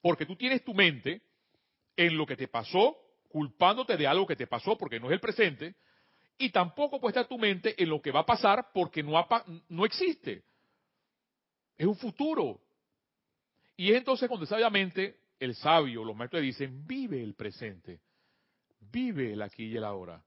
Porque 0.00 0.26
tú 0.26 0.34
tienes 0.34 0.64
tu 0.64 0.74
mente 0.74 1.20
en 1.96 2.16
lo 2.16 2.26
que 2.26 2.36
te 2.36 2.48
pasó 2.48 2.96
culpándote 3.28 3.96
de 3.96 4.06
algo 4.06 4.26
que 4.26 4.36
te 4.36 4.46
pasó 4.46 4.76
porque 4.76 4.98
no 4.98 5.06
es 5.06 5.12
el 5.12 5.20
presente, 5.20 5.74
y 6.38 6.50
tampoco 6.50 7.00
puede 7.00 7.12
estar 7.12 7.26
tu 7.26 7.36
mente 7.36 7.80
en 7.82 7.88
lo 7.88 8.00
que 8.00 8.12
va 8.12 8.20
a 8.20 8.26
pasar 8.26 8.68
porque 8.72 9.02
no, 9.02 9.12
no 9.68 9.84
existe. 9.84 10.44
Es 11.76 11.86
un 11.86 11.96
futuro. 11.96 12.60
Y 13.76 13.90
es 13.90 13.98
entonces 13.98 14.28
cuando 14.28 14.46
sabiamente 14.46 15.18
el 15.40 15.54
sabio, 15.54 16.04
los 16.04 16.16
maestros 16.16 16.42
dicen, 16.42 16.86
vive 16.86 17.22
el 17.22 17.34
presente, 17.34 18.00
vive 18.80 19.32
el 19.32 19.42
aquí 19.42 19.64
y 19.64 19.76
el 19.76 19.84
ahora. 19.84 20.22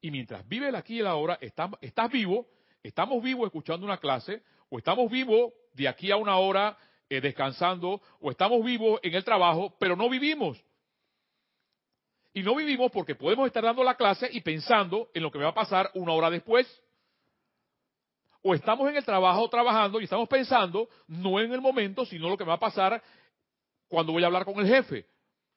Y 0.00 0.10
mientras 0.10 0.46
vive 0.48 0.68
el 0.68 0.74
aquí 0.74 0.96
y 0.96 1.00
el 1.00 1.06
ahora, 1.06 1.38
estás, 1.40 1.70
estás 1.80 2.10
vivo, 2.10 2.46
estamos 2.82 3.22
vivos 3.22 3.46
escuchando 3.46 3.86
una 3.86 3.98
clase, 3.98 4.42
o 4.68 4.78
estamos 4.78 5.10
vivos 5.10 5.52
de 5.72 5.88
aquí 5.88 6.10
a 6.10 6.16
una 6.16 6.36
hora 6.36 6.76
eh, 7.08 7.20
descansando, 7.20 8.02
o 8.20 8.30
estamos 8.30 8.62
vivos 8.64 9.00
en 9.02 9.14
el 9.14 9.24
trabajo, 9.24 9.74
pero 9.78 9.96
no 9.96 10.08
vivimos. 10.08 10.62
Y 12.34 12.42
no 12.42 12.56
vivimos 12.56 12.90
porque 12.90 13.14
podemos 13.14 13.46
estar 13.46 13.62
dando 13.62 13.84
la 13.84 13.94
clase 13.94 14.28
y 14.30 14.40
pensando 14.40 15.08
en 15.14 15.22
lo 15.22 15.30
que 15.30 15.38
me 15.38 15.44
va 15.44 15.50
a 15.50 15.54
pasar 15.54 15.90
una 15.94 16.12
hora 16.12 16.28
después. 16.28 16.66
O 18.42 18.54
estamos 18.54 18.88
en 18.90 18.96
el 18.96 19.04
trabajo 19.04 19.48
trabajando 19.48 20.00
y 20.00 20.04
estamos 20.04 20.28
pensando 20.28 20.88
no 21.06 21.38
en 21.40 21.52
el 21.52 21.60
momento, 21.60 22.04
sino 22.04 22.28
lo 22.28 22.36
que 22.36 22.44
me 22.44 22.48
va 22.48 22.56
a 22.56 22.60
pasar 22.60 23.00
cuando 23.86 24.12
voy 24.12 24.24
a 24.24 24.26
hablar 24.26 24.44
con 24.44 24.58
el 24.58 24.66
jefe. 24.66 25.06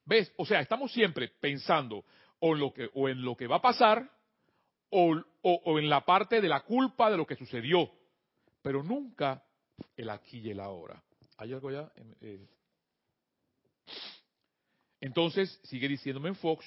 ¿Ves? 0.05 0.31
O 0.37 0.45
sea, 0.45 0.61
estamos 0.61 0.91
siempre 0.93 1.29
pensando 1.41 2.05
o 2.39 2.53
en 2.53 2.59
lo 2.59 2.71
que, 2.71 2.89
o 2.93 3.09
en 3.09 3.23
lo 3.23 3.35
que 3.35 3.47
va 3.47 3.57
a 3.57 3.61
pasar 3.61 4.09
o, 4.91 5.19
o, 5.41 5.79
en 5.79 5.89
la 5.89 6.05
parte 6.05 6.39
de 6.39 6.47
la 6.47 6.61
culpa 6.61 7.09
de 7.09 7.17
lo 7.17 7.25
que 7.25 7.35
sucedió, 7.35 7.89
pero 8.61 8.83
nunca 8.83 9.43
el 9.95 10.09
aquí 10.11 10.39
y 10.39 10.51
el 10.51 10.59
ahora. 10.59 11.01
¿Hay 11.37 11.53
algo 11.53 11.71
ya? 11.71 11.91
Eh, 12.21 12.47
entonces, 14.99 15.59
sigue 15.63 15.87
diciéndome 15.87 16.29
en 16.29 16.35
Fox, 16.35 16.65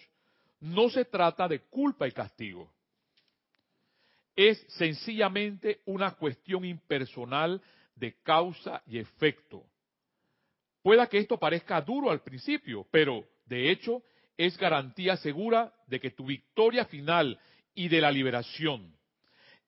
no 0.61 0.89
se 0.91 1.05
trata 1.05 1.49
de 1.49 1.61
culpa 1.61 2.07
y 2.07 2.13
castigo. 2.13 2.71
Es 4.37 4.65
sencillamente 4.69 5.81
una 5.87 6.13
cuestión 6.13 6.65
impersonal 6.65 7.61
de 7.95 8.15
causa 8.23 8.83
y 8.87 8.99
efecto. 8.99 9.65
Pueda 10.83 11.07
que 11.09 11.19
esto 11.19 11.39
parezca 11.39 11.81
duro 11.81 12.11
al 12.11 12.23
principio, 12.23 12.87
pero 12.91 13.27
de 13.47 13.71
hecho 13.71 14.03
es 14.39 14.57
garantía 14.57 15.17
segura 15.17 15.73
de 15.87 16.01
que 16.01 16.11
tu 16.11 16.25
victoria 16.25 16.87
final 16.87 17.39
y 17.75 17.89
de 17.89 18.01
la 18.01 18.11
liberación. 18.11 18.97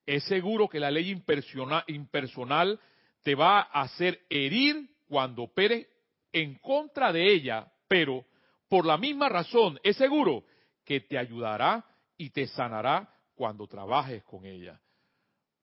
es 0.05 0.25
seguro 0.25 0.68
que 0.68 0.81
la 0.81 0.90
ley 0.90 1.11
impersonal, 1.11 1.85
impersonal 1.87 2.81
te 3.22 3.37
va 3.37 3.61
a 3.61 3.83
hacer 3.83 4.22
herir 4.29 4.88
cuando 5.07 5.44
opere 5.44 5.88
en 6.33 6.57
contra 6.57 7.12
de 7.12 7.33
ella, 7.33 7.70
pero 7.87 8.25
por 8.72 8.87
la 8.87 8.96
misma 8.96 9.28
razón 9.28 9.78
es 9.82 9.98
seguro 9.98 10.46
que 10.82 11.02
te 11.02 11.18
ayudará 11.18 11.85
y 12.16 12.30
te 12.30 12.46
sanará 12.46 13.06
cuando 13.35 13.66
trabajes 13.66 14.24
con 14.24 14.46
ella. 14.46 14.80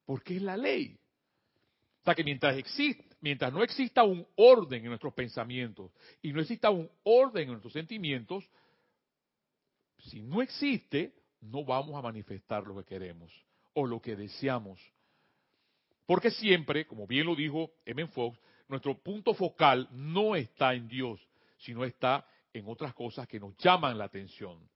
Porque 0.05 0.35
es 0.35 0.43
la 0.43 0.55
ley. 0.55 0.95
O 2.01 2.03
sea 2.03 2.13
que 2.13 2.23
mientras, 2.23 2.55
mientras 3.19 3.51
no 3.51 3.63
exista 3.63 4.03
un 4.03 4.27
orden 4.35 4.83
en 4.83 4.89
nuestros 4.89 5.11
pensamientos 5.15 5.91
y 6.21 6.31
no 6.31 6.39
exista 6.39 6.69
un 6.69 6.87
orden 7.01 7.45
en 7.45 7.49
nuestros 7.53 7.73
sentimientos, 7.73 8.47
si 9.97 10.21
no 10.21 10.43
existe, 10.43 11.15
no 11.41 11.65
vamos 11.65 11.95
a 11.95 12.03
manifestar 12.03 12.63
lo 12.63 12.75
que 12.75 12.83
queremos 12.83 13.33
o 13.73 13.87
lo 13.87 13.99
que 13.99 14.15
deseamos. 14.15 14.79
Porque 16.05 16.29
siempre, 16.29 16.85
como 16.85 17.07
bien 17.07 17.25
lo 17.25 17.35
dijo 17.35 17.71
M. 17.85 18.05
Fox, 18.05 18.39
nuestro 18.67 18.95
punto 18.99 19.33
focal 19.33 19.89
no 19.93 20.35
está 20.35 20.75
en 20.75 20.87
Dios, 20.87 21.19
sino 21.57 21.83
está 21.83 22.23
en 22.53 22.67
otras 22.67 22.93
cosas 22.93 23.27
que 23.27 23.39
nos 23.39 23.55
llaman 23.57 23.97
la 23.97 24.05
atención. 24.05 24.69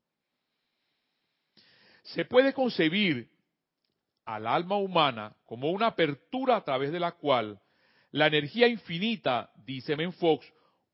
Se 2.03 2.25
puede 2.25 2.53
concebir 2.53 3.29
al 4.25 4.47
alma 4.47 4.77
humana 4.77 5.35
como 5.45 5.71
una 5.71 5.87
apertura 5.87 6.57
a 6.57 6.63
través 6.63 6.91
de 6.91 6.99
la 6.99 7.13
cual 7.13 7.59
la 8.11 8.27
energía 8.27 8.67
infinita, 8.67 9.51
dice 9.65 9.95
Men 9.95 10.13
Fox, 10.13 10.45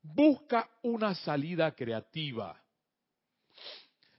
busca 0.02 0.70
una 0.82 1.14
salida 1.14 1.72
creativa. 1.74 2.60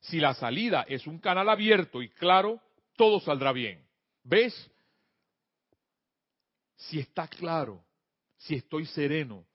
Si 0.01 0.19
la 0.19 0.33
salida 0.33 0.85
es 0.87 1.07
un 1.07 1.19
canal 1.19 1.49
abierto 1.49 2.01
y 2.01 2.09
claro, 2.09 2.61
todo 2.95 3.19
saldrá 3.19 3.51
bien. 3.51 3.83
¿Ves? 4.23 4.69
Si 6.75 6.99
está 6.99 7.27
claro, 7.27 7.83
si 8.37 8.55
estoy 8.55 8.85
sereno. 8.85 9.45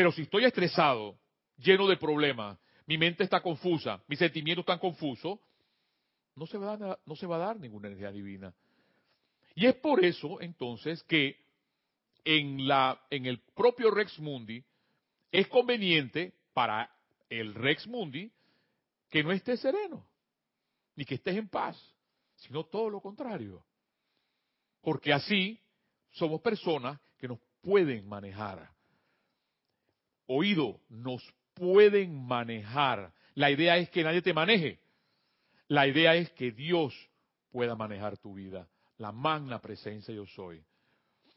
Pero 0.00 0.12
si 0.12 0.22
estoy 0.22 0.46
estresado, 0.46 1.18
lleno 1.58 1.86
de 1.86 1.98
problemas, 1.98 2.58
mi 2.86 2.96
mente 2.96 3.22
está 3.22 3.42
confusa, 3.42 4.02
mis 4.08 4.18
sentimientos 4.18 4.62
están 4.62 4.78
confusos, 4.78 5.38
no 6.34 6.46
se 6.46 6.56
va 6.56 6.72
a 6.72 6.76
dar, 6.78 6.98
no 7.04 7.14
se 7.14 7.26
va 7.26 7.36
a 7.36 7.40
dar 7.40 7.60
ninguna 7.60 7.88
energía 7.88 8.10
divina. 8.10 8.54
Y 9.54 9.66
es 9.66 9.74
por 9.74 10.02
eso 10.02 10.40
entonces 10.40 11.02
que 11.02 11.44
en 12.24 12.60
en 13.10 13.26
el 13.26 13.40
propio 13.54 13.90
Rex 13.90 14.18
Mundi 14.20 14.64
es 15.30 15.46
conveniente 15.48 16.32
para 16.54 16.90
el 17.28 17.54
Rex 17.54 17.86
Mundi 17.86 18.32
que 19.10 19.22
no 19.22 19.32
estés 19.32 19.60
sereno, 19.60 20.06
ni 20.96 21.04
que 21.04 21.16
estés 21.16 21.36
en 21.36 21.50
paz, 21.50 21.78
sino 22.36 22.64
todo 22.64 22.88
lo 22.88 23.02
contrario. 23.02 23.62
Porque 24.80 25.12
así 25.12 25.60
somos 26.12 26.40
personas 26.40 26.98
que 27.18 27.28
nos 27.28 27.38
pueden 27.60 28.08
manejar. 28.08 28.79
Oído, 30.32 30.80
nos 30.88 31.28
pueden 31.54 32.24
manejar. 32.24 33.12
La 33.34 33.50
idea 33.50 33.78
es 33.78 33.90
que 33.90 34.04
nadie 34.04 34.22
te 34.22 34.32
maneje. 34.32 34.78
La 35.66 35.88
idea 35.88 36.14
es 36.14 36.30
que 36.30 36.52
Dios 36.52 36.94
pueda 37.50 37.74
manejar 37.74 38.16
tu 38.16 38.34
vida. 38.34 38.68
La 38.98 39.10
magna 39.10 39.60
presencia 39.60 40.14
yo 40.14 40.26
soy. 40.26 40.62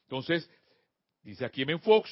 Entonces, 0.04 0.48
dice 1.24 1.44
aquí 1.44 1.64
en 1.64 1.80
Fox, 1.80 2.08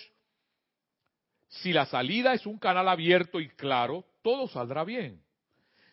si 1.50 1.72
la 1.72 1.86
salida 1.86 2.34
es 2.34 2.48
un 2.48 2.58
canal 2.58 2.88
abierto 2.90 3.40
y 3.40 3.50
claro, 3.50 4.04
todo 4.24 4.48
saldrá 4.48 4.84
bien. 4.84 5.22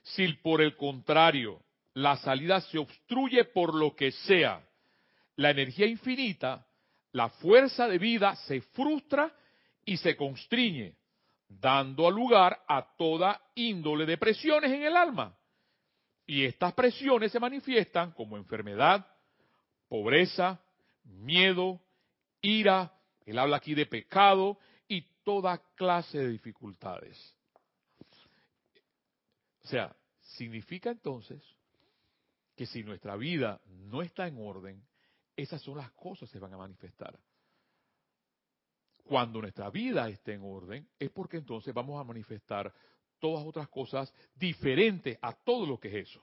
Si 0.03 0.27
por 0.35 0.62
el 0.62 0.74
contrario 0.74 1.62
la 1.92 2.16
salida 2.16 2.62
se 2.62 2.79
obstruye 2.79 3.44
por 3.44 3.74
lo 3.74 3.94
que 3.94 4.11
sea, 4.11 4.66
la 5.37 5.51
energía 5.51 5.85
infinita, 5.85 6.66
la 7.12 7.29
fuerza 7.29 7.87
de 7.88 7.98
vida 7.98 8.37
se 8.37 8.62
frustra 8.62 9.35
y 9.88 9.96
se 9.96 10.14
constriñe, 10.16 10.98
dando 11.48 12.11
lugar 12.11 12.62
a 12.68 12.94
toda 12.98 13.40
índole 13.55 14.05
de 14.05 14.18
presiones 14.18 14.70
en 14.70 14.83
el 14.83 14.94
alma. 14.94 15.35
Y 16.27 16.44
estas 16.44 16.74
presiones 16.74 17.33
se 17.33 17.40
manifiestan 17.40 18.12
como 18.12 18.37
enfermedad, 18.37 19.07
pobreza, 19.88 20.61
miedo, 21.05 21.81
ira, 22.42 22.92
él 23.24 23.38
habla 23.38 23.57
aquí 23.57 23.74
de 23.74 23.87
pecado 23.87 24.59
y 24.87 25.01
toda 25.24 25.57
clase 25.74 26.18
de 26.18 26.29
dificultades. 26.29 27.35
O 29.64 29.68
sea, 29.68 29.96
significa 30.20 30.90
entonces 30.90 31.42
que 32.55 32.66
si 32.66 32.83
nuestra 32.83 33.16
vida 33.16 33.59
no 33.66 34.03
está 34.03 34.29
en 34.29 34.37
orden, 34.37 34.87
esas 35.35 35.62
son 35.62 35.79
las 35.79 35.90
cosas 35.92 36.29
que 36.29 36.35
se 36.35 36.40
van 36.40 36.53
a 36.53 36.59
manifestar. 36.59 37.18
Cuando 39.09 39.40
nuestra 39.40 39.71
vida 39.71 40.07
esté 40.11 40.35
en 40.35 40.42
orden, 40.42 40.87
es 40.99 41.09
porque 41.09 41.38
entonces 41.38 41.73
vamos 41.73 41.99
a 41.99 42.05
manifestar 42.05 42.71
todas 43.18 43.42
otras 43.47 43.66
cosas 43.68 44.12
diferentes 44.35 45.18
a 45.23 45.33
todo 45.33 45.64
lo 45.64 45.81
que 45.81 45.88
es 45.88 46.09
eso. 46.11 46.23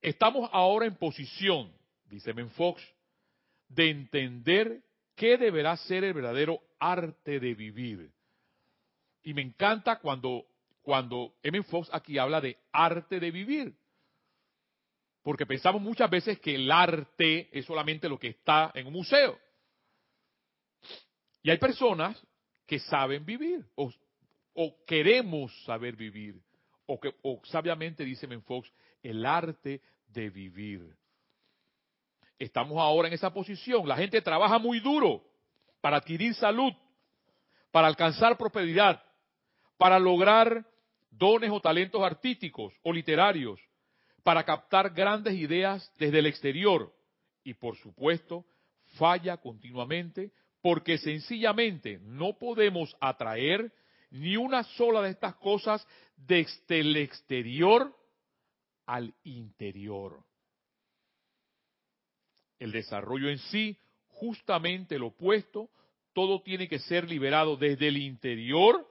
Estamos 0.00 0.48
ahora 0.50 0.86
en 0.86 0.96
posición, 0.96 1.70
dice 2.06 2.32
Fox, 2.56 2.82
de 3.68 3.90
entender 3.90 4.82
qué 5.14 5.36
deberá 5.36 5.76
ser 5.76 6.02
el 6.02 6.14
verdadero 6.14 6.62
arte 6.78 7.38
de 7.38 7.52
vivir. 7.52 8.10
Y 9.22 9.34
me 9.34 9.42
encanta 9.42 9.98
cuando, 9.98 10.46
cuando 10.80 11.34
M. 11.42 11.62
Fox 11.64 11.90
aquí 11.92 12.16
habla 12.16 12.40
de 12.40 12.56
arte 12.72 13.20
de 13.20 13.30
vivir. 13.30 13.76
Porque 15.22 15.44
pensamos 15.44 15.82
muchas 15.82 16.08
veces 16.08 16.40
que 16.40 16.54
el 16.54 16.72
arte 16.72 17.50
es 17.52 17.66
solamente 17.66 18.08
lo 18.08 18.18
que 18.18 18.28
está 18.28 18.72
en 18.74 18.86
un 18.86 18.94
museo. 18.94 19.38
Y 21.42 21.50
hay 21.50 21.58
personas 21.58 22.20
que 22.66 22.78
saben 22.78 23.24
vivir 23.24 23.66
o, 23.74 23.92
queremos 24.86 25.52
saber 25.64 25.96
vivir. 25.96 26.40
O 26.86 27.00
que 27.00 27.14
o 27.22 27.40
sabiamente 27.44 28.04
dice 28.04 28.26
Menfox, 28.26 28.70
el 29.02 29.24
arte 29.24 29.80
de 30.08 30.30
vivir. 30.30 30.94
Estamos 32.38 32.78
ahora 32.78 33.08
en 33.08 33.14
esa 33.14 33.32
posición. 33.32 33.86
La 33.88 33.96
gente 33.96 34.20
trabaja 34.20 34.58
muy 34.58 34.80
duro 34.80 35.24
para 35.80 35.98
adquirir 35.98 36.34
salud, 36.34 36.72
para 37.70 37.86
alcanzar 37.86 38.36
prosperidad, 38.36 39.02
para 39.78 39.98
lograr 39.98 40.66
dones 41.10 41.50
o 41.50 41.60
talentos 41.60 42.02
artísticos 42.02 42.74
o 42.82 42.92
literarios, 42.92 43.60
para 44.22 44.44
captar 44.44 44.90
grandes 44.90 45.34
ideas 45.34 45.92
desde 45.98 46.18
el 46.18 46.26
exterior 46.26 46.92
y 47.44 47.54
por 47.54 47.76
supuesto 47.76 48.44
falla 48.98 49.36
continuamente 49.36 50.32
porque 50.62 50.96
sencillamente 50.98 51.98
no 52.02 52.38
podemos 52.38 52.96
atraer 53.00 53.72
ni 54.10 54.36
una 54.36 54.62
sola 54.62 55.02
de 55.02 55.10
estas 55.10 55.34
cosas 55.36 55.86
desde 56.16 56.80
el 56.80 56.96
exterior 56.96 57.94
al 58.86 59.12
interior. 59.24 60.24
El 62.58 62.70
desarrollo 62.70 63.28
en 63.28 63.38
sí, 63.38 63.76
justamente 64.06 64.98
lo 64.98 65.08
opuesto, 65.08 65.68
todo 66.12 66.42
tiene 66.42 66.68
que 66.68 66.78
ser 66.78 67.08
liberado 67.08 67.56
desde 67.56 67.88
el 67.88 67.96
interior 67.96 68.86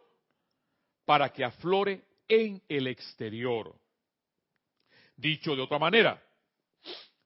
para 1.05 1.31
que 1.31 1.45
aflore 1.45 2.03
en 2.27 2.61
el 2.67 2.87
exterior. 2.87 3.75
Dicho 5.15 5.55
de 5.55 5.61
otra 5.61 5.79
manera, 5.79 6.21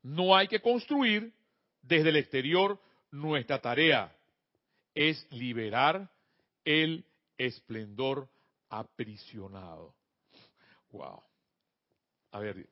no 0.03 0.36
hay 0.36 0.47
que 0.47 0.60
construir 0.60 1.34
desde 1.81 2.10
el 2.10 2.17
exterior 2.17 2.79
nuestra 3.10 3.60
tarea. 3.60 4.14
Es 4.95 5.27
liberar 5.31 6.10
el 6.63 7.05
esplendor 7.38 8.27
aprisionado. 8.69 9.93
Wow. 10.91 11.21
A 12.31 12.39
ver. 12.39 12.67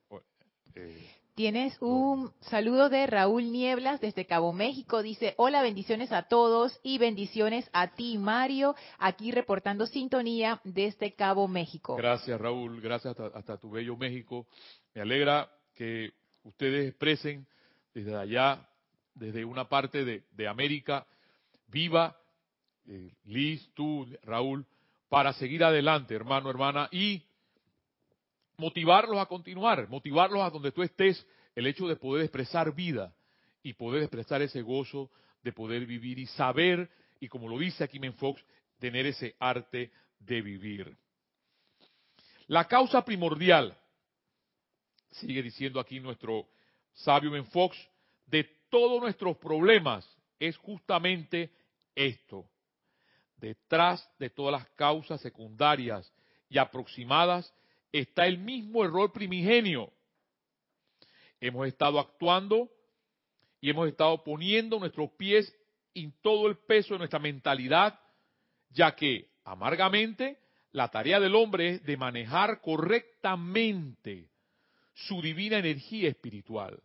Eh, 0.74 1.06
Tienes 1.34 1.76
un 1.80 2.32
saludo 2.42 2.88
de 2.88 3.08
Raúl 3.08 3.50
Nieblas 3.50 4.00
desde 4.00 4.24
Cabo 4.24 4.52
México. 4.52 5.02
Dice, 5.02 5.34
hola, 5.36 5.62
bendiciones 5.62 6.12
a 6.12 6.28
todos 6.28 6.78
y 6.84 6.98
bendiciones 6.98 7.68
a 7.72 7.88
ti, 7.88 8.18
Mario, 8.18 8.76
aquí 9.00 9.32
reportando 9.32 9.86
sintonía 9.86 10.60
desde 10.62 11.14
Cabo 11.14 11.48
México. 11.48 11.96
Gracias, 11.96 12.40
Raúl. 12.40 12.80
Gracias 12.80 13.18
hasta 13.18 13.56
tu 13.58 13.68
bello 13.68 13.96
México. 13.96 14.46
Me 14.94 15.02
alegra 15.02 15.50
que 15.74 16.12
ustedes 16.44 16.88
expresen 16.88 17.48
desde 17.92 18.14
allá, 18.14 18.68
desde 19.14 19.44
una 19.44 19.68
parte 19.68 20.04
de, 20.04 20.48
América, 20.48 21.04
viva, 21.74 22.16
eh, 22.86 23.12
Liz, 23.24 23.68
tú, 23.74 24.06
Raúl, 24.22 24.64
para 25.08 25.32
seguir 25.32 25.64
adelante, 25.64 26.14
hermano, 26.14 26.48
hermana, 26.48 26.88
y 26.92 27.22
motivarlos 28.56 29.18
a 29.18 29.26
continuar, 29.26 29.88
motivarlos 29.88 30.40
a 30.40 30.50
donde 30.50 30.70
tú 30.70 30.82
estés, 30.82 31.26
el 31.56 31.66
hecho 31.66 31.88
de 31.88 31.96
poder 31.96 32.24
expresar 32.24 32.72
vida 32.72 33.12
y 33.62 33.72
poder 33.72 34.02
expresar 34.02 34.40
ese 34.40 34.62
gozo 34.62 35.10
de 35.42 35.52
poder 35.52 35.84
vivir 35.84 36.18
y 36.18 36.26
saber, 36.26 36.88
y 37.18 37.28
como 37.28 37.48
lo 37.48 37.58
dice 37.58 37.82
aquí 37.82 37.98
Fox, 38.12 38.42
tener 38.78 39.06
ese 39.06 39.34
arte 39.40 39.90
de 40.20 40.42
vivir. 40.42 40.96
La 42.46 42.66
causa 42.66 43.04
primordial 43.04 43.76
sigue 45.10 45.42
diciendo 45.42 45.80
aquí 45.80 46.00
nuestro 46.00 46.46
sabio 46.92 47.30
Menfox, 47.30 47.76
de 48.26 48.44
todos 48.70 49.00
nuestros 49.00 49.36
problemas 49.38 50.08
es 50.38 50.56
justamente 50.56 51.50
esto. 51.94 52.48
Detrás 53.36 54.08
de 54.18 54.30
todas 54.30 54.52
las 54.52 54.68
causas 54.70 55.20
secundarias 55.20 56.12
y 56.48 56.58
aproximadas 56.58 57.52
está 57.92 58.26
el 58.26 58.38
mismo 58.38 58.84
error 58.84 59.12
primigenio. 59.12 59.92
Hemos 61.40 61.66
estado 61.66 61.98
actuando 61.98 62.70
y 63.60 63.70
hemos 63.70 63.88
estado 63.88 64.22
poniendo 64.22 64.78
nuestros 64.78 65.10
pies 65.12 65.54
en 65.94 66.12
todo 66.20 66.48
el 66.48 66.58
peso 66.58 66.94
de 66.94 66.98
nuestra 66.98 67.18
mentalidad, 67.18 67.98
ya 68.70 68.94
que 68.94 69.30
amargamente 69.44 70.38
la 70.72 70.88
tarea 70.88 71.20
del 71.20 71.34
hombre 71.34 71.70
es 71.70 71.84
de 71.84 71.96
manejar 71.96 72.60
correctamente 72.60 74.28
su 74.92 75.22
divina 75.22 75.58
energía 75.58 76.08
espiritual. 76.08 76.82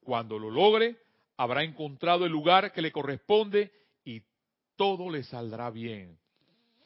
Cuando 0.00 0.38
lo 0.38 0.50
logre, 0.50 0.96
habrá 1.36 1.62
encontrado 1.62 2.24
el 2.26 2.32
lugar 2.32 2.72
que 2.72 2.82
le 2.82 2.92
corresponde 2.92 3.72
y 4.04 4.22
todo 4.76 5.10
le 5.10 5.22
saldrá 5.24 5.70
bien. 5.70 6.18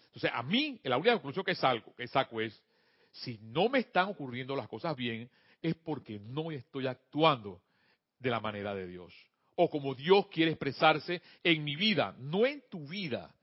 Entonces, 0.06 0.30
a 0.32 0.42
mí, 0.42 0.80
la 0.84 0.96
única 0.96 1.14
conclusión 1.14 1.44
que 1.44 1.54
saco, 1.54 1.94
que 1.94 2.08
saco 2.08 2.40
es, 2.40 2.62
si 3.10 3.38
no 3.42 3.68
me 3.68 3.80
están 3.80 4.08
ocurriendo 4.08 4.56
las 4.56 4.68
cosas 4.68 4.96
bien, 4.96 5.30
es 5.62 5.74
porque 5.74 6.18
no 6.18 6.50
estoy 6.50 6.86
actuando 6.86 7.62
de 8.18 8.30
la 8.30 8.40
manera 8.40 8.74
de 8.74 8.86
Dios. 8.86 9.12
O 9.54 9.70
como 9.70 9.94
Dios 9.94 10.26
quiere 10.28 10.52
expresarse 10.52 11.22
en 11.42 11.64
mi 11.64 11.76
vida, 11.76 12.14
no 12.18 12.46
en 12.46 12.62
tu 12.70 12.86
vida, 12.86 13.34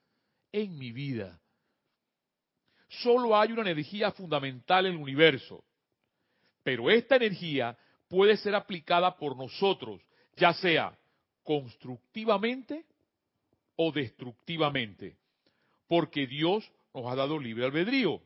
en 0.51 0.77
mi 0.77 0.91
vida. 0.91 1.39
Solo 2.87 3.35
hay 3.37 3.51
una 3.51 3.63
energía 3.63 4.11
fundamental 4.11 4.85
en 4.85 4.93
el 4.93 4.99
universo, 4.99 5.63
pero 6.61 6.91
esta 6.91 7.15
energía 7.15 7.77
puede 8.07 8.37
ser 8.37 8.53
aplicada 8.53 9.17
por 9.17 9.35
nosotros, 9.35 10.01
ya 10.35 10.53
sea 10.53 10.97
constructivamente 11.43 12.85
o 13.75 13.91
destructivamente, 13.91 15.17
porque 15.87 16.27
Dios 16.27 16.69
nos 16.93 17.05
ha 17.11 17.15
dado 17.15 17.39
libre 17.39 17.65
albedrío. 17.65 18.21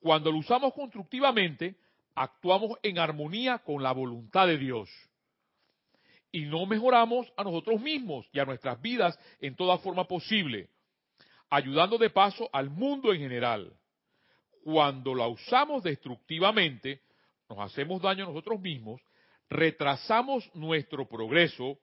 Cuando 0.00 0.32
lo 0.32 0.38
usamos 0.38 0.72
constructivamente, 0.74 1.76
actuamos 2.14 2.78
en 2.82 2.98
armonía 2.98 3.58
con 3.58 3.82
la 3.82 3.92
voluntad 3.92 4.46
de 4.46 4.58
Dios. 4.58 4.88
Y 6.32 6.42
no 6.42 6.64
mejoramos 6.66 7.32
a 7.36 7.44
nosotros 7.44 7.80
mismos 7.80 8.26
y 8.32 8.38
a 8.38 8.44
nuestras 8.44 8.80
vidas 8.80 9.18
en 9.40 9.56
toda 9.56 9.78
forma 9.78 10.04
posible, 10.04 10.68
ayudando 11.48 11.98
de 11.98 12.10
paso 12.10 12.48
al 12.52 12.70
mundo 12.70 13.12
en 13.12 13.20
general. 13.20 13.72
Cuando 14.62 15.14
la 15.14 15.26
usamos 15.26 15.82
destructivamente, 15.82 17.00
nos 17.48 17.58
hacemos 17.58 18.00
daño 18.00 18.24
a 18.24 18.28
nosotros 18.28 18.60
mismos, 18.60 19.00
retrasamos 19.50 20.48
nuestro 20.54 21.06
progreso 21.08 21.76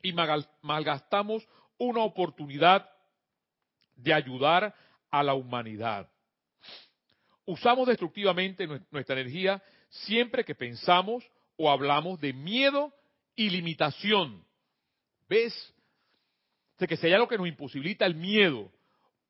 y 0.00 0.14
malgastamos 0.62 1.46
una 1.76 2.04
oportunidad 2.04 2.88
de 3.96 4.14
ayudar 4.14 4.74
a 5.10 5.22
la 5.24 5.34
humanidad. 5.34 6.08
Usamos 7.44 7.88
destructivamente 7.88 8.66
nuestra 8.90 9.18
energía 9.18 9.60
siempre 9.88 10.44
que 10.44 10.54
pensamos 10.54 11.28
o 11.56 11.68
hablamos 11.68 12.20
de 12.20 12.32
miedo 12.32 12.94
y 13.34 13.50
limitación. 13.50 14.44
¿Ves? 15.28 15.74
De 16.78 16.86
que 16.86 16.98
hay 17.02 17.12
algo 17.12 17.26
que 17.26 17.38
nos 17.38 17.48
imposibilita 17.48 18.06
el 18.06 18.14
miedo 18.14 18.70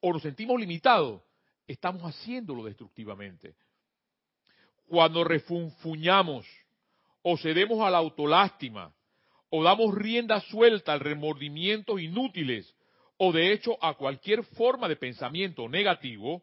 o 0.00 0.12
nos 0.12 0.22
sentimos 0.22 0.60
limitados, 0.60 1.22
estamos 1.66 2.02
haciéndolo 2.02 2.64
destructivamente. 2.64 3.54
Cuando 4.86 5.24
refunfuñamos 5.24 6.46
o 7.22 7.36
cedemos 7.36 7.80
a 7.80 7.90
la 7.90 7.98
autolástima 7.98 8.92
o 9.50 9.62
damos 9.62 9.94
rienda 9.94 10.40
suelta 10.42 10.92
al 10.92 11.00
remordimientos 11.00 12.00
inútiles 12.00 12.74
o 13.16 13.32
de 13.32 13.52
hecho 13.52 13.76
a 13.82 13.94
cualquier 13.94 14.44
forma 14.44 14.88
de 14.88 14.96
pensamiento 14.96 15.68
negativo, 15.68 16.42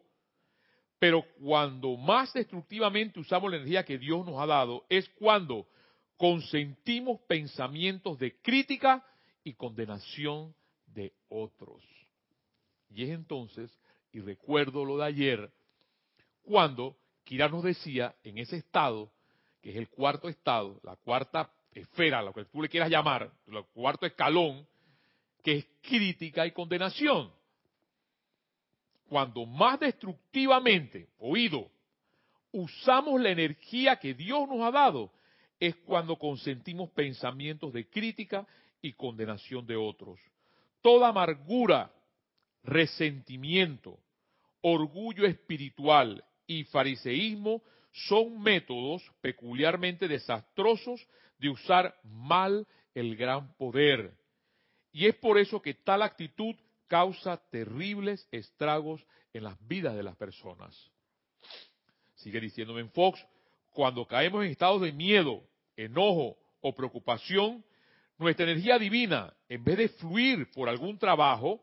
pero 0.98 1.24
cuando 1.40 1.96
más 1.96 2.32
destructivamente 2.32 3.20
usamos 3.20 3.50
la 3.50 3.56
energía 3.56 3.84
que 3.84 3.98
Dios 3.98 4.26
nos 4.26 4.40
ha 4.40 4.46
dado 4.46 4.84
es 4.88 5.08
cuando 5.18 5.66
consentimos 6.16 7.20
pensamientos 7.22 8.18
de 8.18 8.36
crítica 8.40 9.04
y 9.44 9.54
condenación 9.54 10.54
de 10.86 11.12
otros. 11.28 11.82
Y 12.90 13.04
es 13.04 13.10
entonces, 13.10 13.70
y 14.12 14.20
recuerdo 14.20 14.84
lo 14.84 14.98
de 14.98 15.04
ayer, 15.04 15.50
cuando 16.42 16.96
Kira 17.24 17.48
nos 17.48 17.64
decía, 17.64 18.14
en 18.22 18.38
ese 18.38 18.56
estado, 18.56 19.12
que 19.66 19.72
es 19.72 19.78
el 19.78 19.88
cuarto 19.88 20.28
estado, 20.28 20.78
la 20.84 20.94
cuarta 20.94 21.50
esfera, 21.72 22.22
lo 22.22 22.32
que 22.32 22.44
tú 22.44 22.62
le 22.62 22.68
quieras 22.68 22.88
llamar, 22.88 23.28
el 23.48 23.64
cuarto 23.74 24.06
escalón, 24.06 24.64
que 25.42 25.56
es 25.56 25.66
crítica 25.82 26.46
y 26.46 26.52
condenación. 26.52 27.32
Cuando 29.08 29.44
más 29.44 29.80
destructivamente, 29.80 31.08
oído, 31.18 31.68
usamos 32.52 33.20
la 33.20 33.30
energía 33.30 33.96
que 33.96 34.14
Dios 34.14 34.48
nos 34.48 34.60
ha 34.60 34.70
dado, 34.70 35.10
es 35.58 35.74
cuando 35.78 36.16
consentimos 36.16 36.88
pensamientos 36.90 37.72
de 37.72 37.90
crítica 37.90 38.46
y 38.80 38.92
condenación 38.92 39.66
de 39.66 39.74
otros. 39.74 40.20
Toda 40.80 41.08
amargura, 41.08 41.90
resentimiento, 42.62 43.98
orgullo 44.60 45.26
espiritual 45.26 46.22
y 46.46 46.62
fariseísmo 46.62 47.62
son 47.96 48.42
métodos 48.42 49.02
peculiarmente 49.22 50.06
desastrosos 50.06 51.06
de 51.38 51.48
usar 51.48 51.98
mal 52.04 52.66
el 52.94 53.16
gran 53.16 53.54
poder. 53.56 54.14
Y 54.92 55.06
es 55.06 55.14
por 55.14 55.38
eso 55.38 55.62
que 55.62 55.74
tal 55.74 56.02
actitud 56.02 56.54
causa 56.88 57.38
terribles 57.50 58.28
estragos 58.30 59.04
en 59.32 59.44
las 59.44 59.56
vidas 59.66 59.96
de 59.96 60.02
las 60.02 60.16
personas. 60.16 60.90
Sigue 62.16 62.40
diciéndome 62.40 62.80
en 62.80 62.90
Fox, 62.90 63.24
cuando 63.70 64.06
caemos 64.06 64.44
en 64.44 64.50
estados 64.50 64.82
de 64.82 64.92
miedo, 64.92 65.42
enojo 65.76 66.36
o 66.60 66.74
preocupación, 66.74 67.64
nuestra 68.18 68.44
energía 68.44 68.78
divina, 68.78 69.34
en 69.48 69.64
vez 69.64 69.76
de 69.78 69.88
fluir 69.88 70.50
por 70.52 70.68
algún 70.68 70.98
trabajo, 70.98 71.62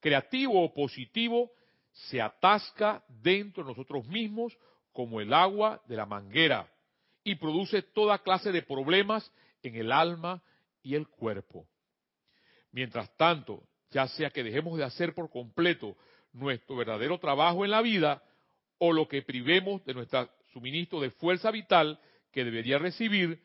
creativo 0.00 0.62
o 0.62 0.72
positivo, 0.72 1.50
se 1.92 2.20
atasca 2.20 3.04
dentro 3.08 3.64
de 3.64 3.70
nosotros 3.70 4.06
mismos 4.06 4.56
como 4.92 5.20
el 5.20 5.32
agua 5.32 5.82
de 5.86 5.96
la 5.96 6.06
manguera 6.06 6.70
y 7.24 7.34
produce 7.36 7.82
toda 7.82 8.22
clase 8.22 8.52
de 8.52 8.62
problemas 8.62 9.30
en 9.62 9.76
el 9.76 9.92
alma 9.92 10.42
y 10.82 10.94
el 10.94 11.08
cuerpo. 11.08 11.66
Mientras 12.72 13.14
tanto, 13.16 13.62
ya 13.90 14.08
sea 14.08 14.30
que 14.30 14.42
dejemos 14.42 14.78
de 14.78 14.84
hacer 14.84 15.14
por 15.14 15.30
completo 15.30 15.96
nuestro 16.32 16.76
verdadero 16.76 17.18
trabajo 17.18 17.64
en 17.64 17.70
la 17.70 17.82
vida 17.82 18.22
o 18.78 18.92
lo 18.92 19.08
que 19.08 19.22
privemos 19.22 19.84
de 19.84 19.94
nuestro 19.94 20.28
suministro 20.52 21.00
de 21.00 21.10
fuerza 21.10 21.50
vital 21.50 21.98
que 22.32 22.44
debería 22.44 22.78
recibir, 22.78 23.42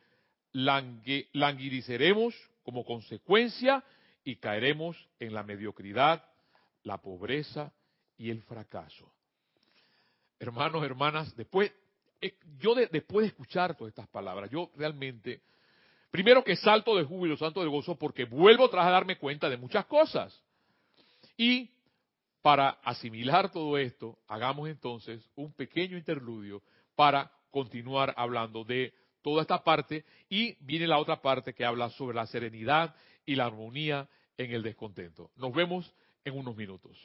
languideceremos 0.52 2.36
como 2.64 2.86
consecuencia 2.86 3.84
y 4.24 4.38
caeremos 4.38 4.98
en 5.20 5.34
la 5.34 5.44
mediocridad, 5.44 6.24
la 6.84 7.00
pobreza 7.00 7.74
y 8.18 8.30
el 8.30 8.42
fracaso. 8.44 9.12
Hermanos, 10.44 10.84
hermanas, 10.84 11.34
después, 11.38 11.72
eh, 12.20 12.36
yo 12.60 12.76
después 12.76 13.24
de 13.24 13.28
escuchar 13.28 13.78
todas 13.78 13.92
estas 13.92 14.10
palabras, 14.10 14.50
yo 14.52 14.70
realmente, 14.76 15.42
primero 16.12 16.44
que 16.44 16.58
salto 16.58 16.98
de 16.98 17.06
júbilo, 17.06 17.38
santo 17.38 17.62
de 17.62 17.70
gozo, 17.70 17.96
porque 17.96 18.26
vuelvo 18.26 18.70
tras 18.70 18.86
a 18.86 18.90
darme 18.90 19.18
cuenta 19.18 19.50
de 19.50 19.56
muchas 19.56 19.86
cosas. 19.86 20.38
Y 21.38 21.72
para 22.42 22.72
asimilar 22.84 23.54
todo 23.54 23.78
esto, 23.78 24.20
hagamos 24.28 24.68
entonces 24.68 25.26
un 25.36 25.54
pequeño 25.54 25.98
interludio 25.98 26.62
para 26.94 27.32
continuar 27.50 28.14
hablando 28.18 28.66
de 28.66 28.94
toda 29.22 29.44
esta 29.44 29.64
parte 29.64 30.04
y 30.28 30.58
viene 30.60 30.88
la 30.88 30.98
otra 30.98 31.22
parte 31.22 31.54
que 31.54 31.64
habla 31.64 31.90
sobre 31.92 32.18
la 32.18 32.28
serenidad 32.28 32.94
y 33.26 33.36
la 33.36 33.46
armonía 33.46 34.10
en 34.38 34.52
el 34.52 34.62
descontento. 34.62 35.32
Nos 35.38 35.54
vemos 35.54 35.90
en 36.26 36.38
unos 36.38 36.58
minutos. 36.58 36.98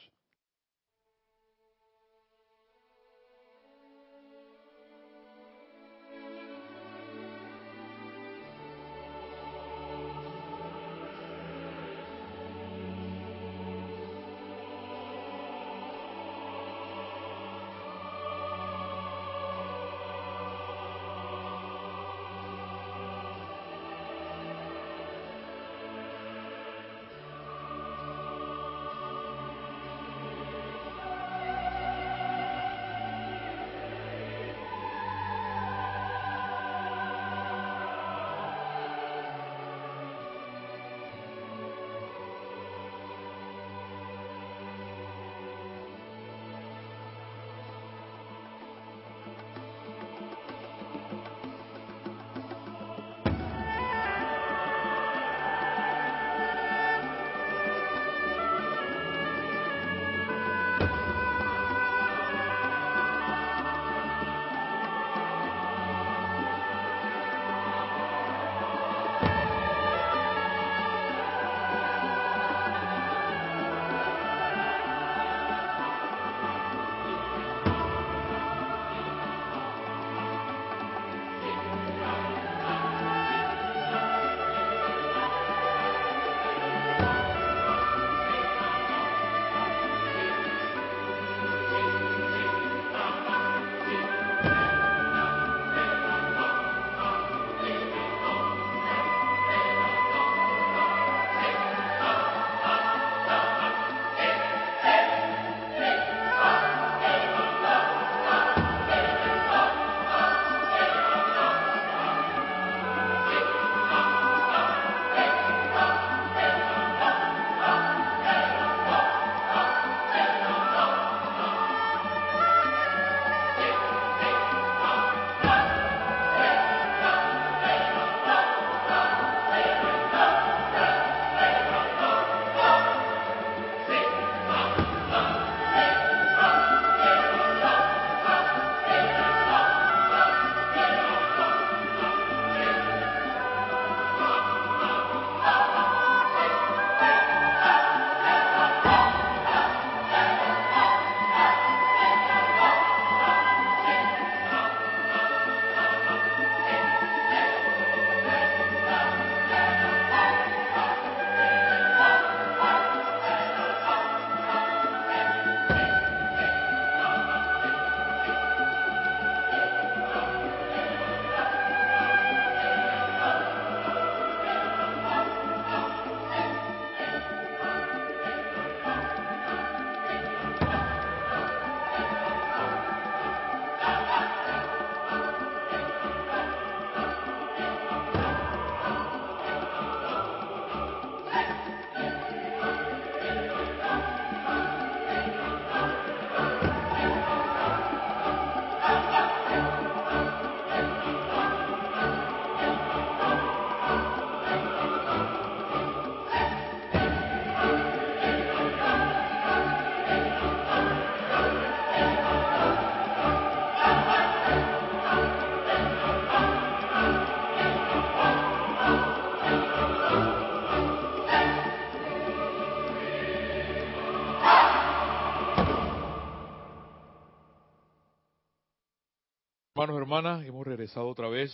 Hermanos, 229.89 230.01
hermanas, 230.03 230.45
hemos 230.45 230.67
regresado 230.67 231.07
otra 231.07 231.29
vez 231.29 231.51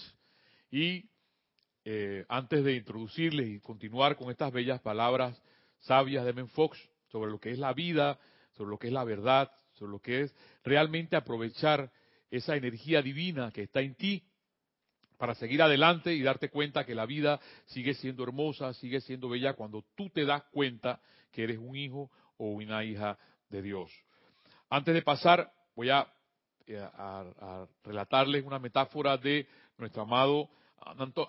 y 0.70 1.10
eh, 1.86 2.26
antes 2.28 2.66
de 2.66 2.76
introducirles 2.76 3.48
y 3.48 3.62
continuar 3.62 4.18
con 4.18 4.30
estas 4.30 4.52
bellas 4.52 4.82
palabras 4.82 5.42
sabias 5.80 6.26
de 6.26 6.34
Menfox 6.34 6.78
sobre 7.08 7.32
lo 7.32 7.40
que 7.40 7.52
es 7.52 7.60
la 7.60 7.72
vida, 7.72 8.20
sobre 8.52 8.72
lo 8.72 8.78
que 8.78 8.88
es 8.88 8.94
la 8.94 9.06
verdad, 9.06 9.50
sobre 9.76 9.94
lo 9.94 10.00
que 10.00 10.24
es 10.24 10.36
realmente 10.66 11.16
aprovechar 11.16 11.94
esa 12.30 12.58
energía 12.58 13.02
divina 13.02 13.52
que 13.54 13.64
está 13.64 13.80
en 13.80 13.96
ti 13.96 14.22
para 15.18 15.34
seguir 15.36 15.62
adelante 15.62 16.14
y 16.14 16.22
darte 16.22 16.50
cuenta 16.50 16.86
que 16.86 16.94
la 16.94 17.06
vida 17.06 17.40
sigue 17.68 17.94
siendo 17.94 18.24
hermosa, 18.24 18.74
sigue 18.74 19.00
siendo 19.00 19.30
bella 19.30 19.54
cuando 19.54 19.86
tú 19.96 20.10
te 20.10 20.26
das 20.26 20.44
cuenta 20.52 21.00
que 21.32 21.44
eres 21.44 21.58
un 21.58 21.78
hijo 21.78 22.12
o 22.36 22.50
una 22.50 22.84
hija 22.84 23.18
de 23.48 23.62
Dios. 23.62 23.90
Antes 24.70 24.94
de 24.94 25.04
pasar, 25.04 25.54
voy 25.74 25.90
a 25.90 26.06
eh, 26.68 26.80
a, 26.80 27.68
relatarles 27.84 28.44
una 28.44 28.60
metáfora 28.60 29.18
de 29.18 29.48
nuestro 29.78 30.04
amado 30.04 30.50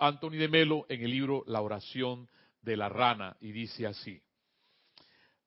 Anthony 0.01 0.33
de 0.33 0.49
Melo 0.49 0.87
en 0.89 1.03
el 1.03 1.11
libro 1.11 1.45
La 1.47 1.61
oración 1.61 2.29
de 2.63 2.77
la 2.77 2.89
rana 2.89 3.37
y 3.41 3.53
dice 3.53 3.87
así. 3.87 4.21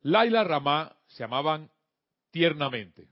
Laila 0.02 0.44
Ramá 0.44 0.96
se 1.08 1.24
amaban 1.24 1.70
tiernamente, 2.32 3.08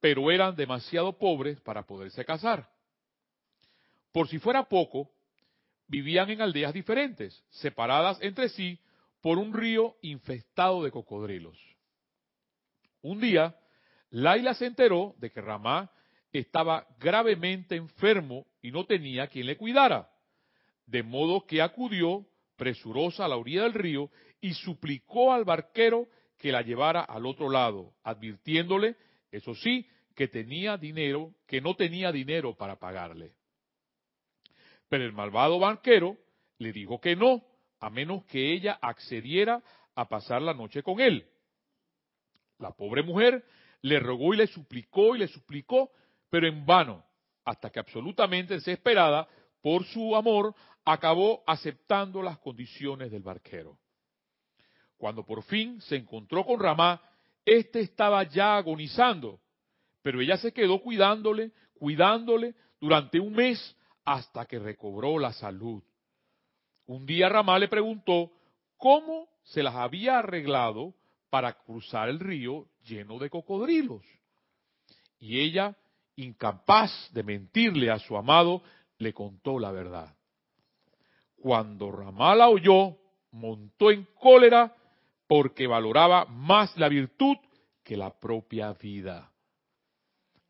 pero 0.00 0.30
eran 0.30 0.54
demasiado 0.54 1.16
pobres 1.16 1.60
para 1.60 1.84
poderse 1.84 2.24
casar. 2.24 2.68
Por 4.12 4.28
si 4.28 4.38
fuera 4.38 4.64
poco, 4.64 5.10
vivían 5.86 6.30
en 6.30 6.42
aldeas 6.42 6.74
diferentes, 6.74 7.44
separadas 7.50 8.18
entre 8.20 8.48
sí 8.48 8.78
por 9.20 9.38
un 9.38 9.52
río 9.52 9.96
infestado 10.02 10.82
de 10.82 10.90
cocodrilos. 10.90 11.58
Un 13.02 13.20
día, 13.20 13.56
Laila 14.10 14.54
se 14.54 14.66
enteró 14.66 15.14
de 15.18 15.30
que 15.30 15.40
Ramá 15.40 15.90
estaba 16.32 16.86
gravemente 16.98 17.76
enfermo 17.76 18.46
y 18.62 18.70
no 18.70 18.84
tenía 18.86 19.26
quien 19.28 19.46
le 19.46 19.56
cuidara, 19.56 20.10
de 20.86 21.02
modo 21.02 21.46
que 21.46 21.62
acudió 21.62 22.26
presurosa 22.56 23.24
a 23.24 23.28
la 23.28 23.36
orilla 23.36 23.62
del 23.62 23.74
río 23.74 24.10
y 24.40 24.54
suplicó 24.54 25.32
al 25.32 25.44
barquero 25.44 26.08
que 26.38 26.52
la 26.52 26.62
llevara 26.62 27.02
al 27.02 27.26
otro 27.26 27.50
lado, 27.50 27.94
advirtiéndole, 28.02 28.96
eso 29.30 29.54
sí, 29.54 29.86
que 30.14 30.28
tenía 30.28 30.76
dinero, 30.76 31.34
que 31.46 31.60
no 31.60 31.74
tenía 31.76 32.12
dinero 32.12 32.54
para 32.54 32.78
pagarle. 32.78 33.32
Pero 34.88 35.04
el 35.04 35.12
malvado 35.12 35.58
barquero 35.58 36.16
le 36.58 36.72
dijo 36.72 37.00
que 37.00 37.14
no, 37.14 37.44
a 37.80 37.90
menos 37.90 38.24
que 38.24 38.52
ella 38.52 38.78
accediera 38.80 39.62
a 39.94 40.08
pasar 40.08 40.42
la 40.42 40.54
noche 40.54 40.82
con 40.82 41.00
él. 41.00 41.26
La 42.58 42.72
pobre 42.72 43.02
mujer 43.02 43.44
le 43.82 44.00
rogó 44.00 44.34
y 44.34 44.38
le 44.38 44.46
suplicó 44.46 45.14
y 45.14 45.18
le 45.18 45.28
suplicó, 45.28 45.90
pero 46.30 46.46
en 46.46 46.64
vano, 46.66 47.04
hasta 47.44 47.70
que 47.70 47.78
absolutamente 47.78 48.54
desesperada 48.54 49.28
por 49.62 49.84
su 49.84 50.14
amor, 50.14 50.54
acabó 50.84 51.42
aceptando 51.46 52.22
las 52.22 52.38
condiciones 52.38 53.10
del 53.10 53.22
barquero. 53.22 53.78
Cuando 54.96 55.24
por 55.24 55.42
fin 55.42 55.80
se 55.82 55.96
encontró 55.96 56.44
con 56.44 56.58
Ramá, 56.58 57.00
éste 57.44 57.80
estaba 57.80 58.22
ya 58.24 58.56
agonizando, 58.56 59.40
pero 60.02 60.20
ella 60.20 60.36
se 60.38 60.52
quedó 60.52 60.80
cuidándole, 60.80 61.52
cuidándole 61.74 62.54
durante 62.80 63.20
un 63.20 63.32
mes 63.32 63.76
hasta 64.04 64.46
que 64.46 64.58
recobró 64.58 65.18
la 65.18 65.32
salud. 65.32 65.82
Un 66.86 67.04
día 67.04 67.28
Ramá 67.28 67.58
le 67.58 67.68
preguntó 67.68 68.32
cómo 68.76 69.28
se 69.42 69.62
las 69.62 69.74
había 69.74 70.18
arreglado 70.18 70.94
para 71.30 71.52
cruzar 71.52 72.08
el 72.08 72.20
río 72.20 72.66
lleno 72.84 73.18
de 73.18 73.30
cocodrilos. 73.30 74.04
Y 75.18 75.40
ella, 75.40 75.76
incapaz 76.16 76.90
de 77.12 77.22
mentirle 77.22 77.90
a 77.90 77.98
su 77.98 78.16
amado, 78.16 78.62
le 78.98 79.12
contó 79.12 79.58
la 79.58 79.70
verdad. 79.70 80.14
Cuando 81.36 81.90
Ramala 81.90 82.48
oyó, 82.48 82.96
montó 83.30 83.90
en 83.90 84.06
cólera 84.20 84.74
porque 85.26 85.66
valoraba 85.66 86.24
más 86.24 86.76
la 86.76 86.88
virtud 86.88 87.36
que 87.84 87.96
la 87.96 88.18
propia 88.18 88.72
vida. 88.72 89.30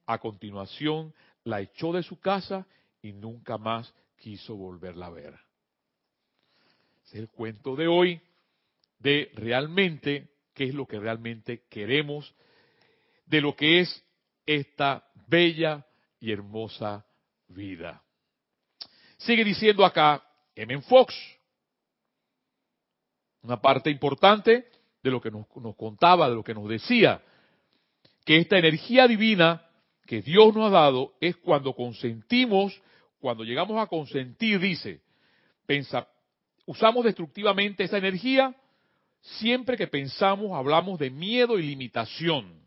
A 0.06 0.18
continuación, 0.18 1.12
la 1.44 1.60
echó 1.60 1.92
de 1.92 2.02
su 2.02 2.18
casa 2.20 2.66
y 3.02 3.12
nunca 3.12 3.58
más 3.58 3.92
quiso 4.16 4.56
volverla 4.56 5.06
a 5.06 5.10
ver. 5.10 5.34
Es 7.04 7.14
el 7.14 7.28
cuento 7.28 7.76
de 7.76 7.88
hoy 7.88 8.20
de 8.98 9.30
realmente 9.34 10.28
qué 10.58 10.64
es 10.64 10.74
lo 10.74 10.86
que 10.86 10.98
realmente 10.98 11.62
queremos 11.70 12.34
de 13.26 13.40
lo 13.40 13.54
que 13.54 13.78
es 13.78 14.04
esta 14.44 15.08
bella 15.28 15.86
y 16.18 16.32
hermosa 16.32 17.06
vida. 17.46 18.02
Sigue 19.18 19.44
diciendo 19.44 19.84
acá 19.84 20.20
M. 20.56 20.82
Fox, 20.82 21.14
una 23.42 23.60
parte 23.60 23.88
importante 23.88 24.68
de 25.00 25.10
lo 25.12 25.20
que 25.20 25.30
nos, 25.30 25.46
contaba, 25.76 26.28
de 26.28 26.34
lo 26.34 26.42
que 26.42 26.54
nos 26.54 26.68
decía, 26.68 27.22
que 28.24 28.38
esta 28.38 28.58
energía 28.58 29.06
divina 29.06 29.64
que 30.06 30.22
Dios 30.22 30.52
nos 30.56 30.72
ha 30.72 30.80
dado 30.80 31.14
es 31.20 31.36
cuando 31.36 31.72
consentimos, 31.72 32.82
cuando 33.20 33.44
llegamos 33.44 33.80
a 33.80 33.86
consentir, 33.86 34.58
dice, 34.58 35.02
pensa, 35.66 36.08
usamos 36.66 37.04
destructivamente 37.04 37.84
esa 37.84 37.98
energía 37.98 38.56
Siempre 39.20 39.76
que 39.76 39.86
pensamos 39.86 40.52
hablamos 40.52 40.98
de 40.98 41.10
miedo 41.10 41.58
y 41.58 41.62
limitación. 41.62 42.66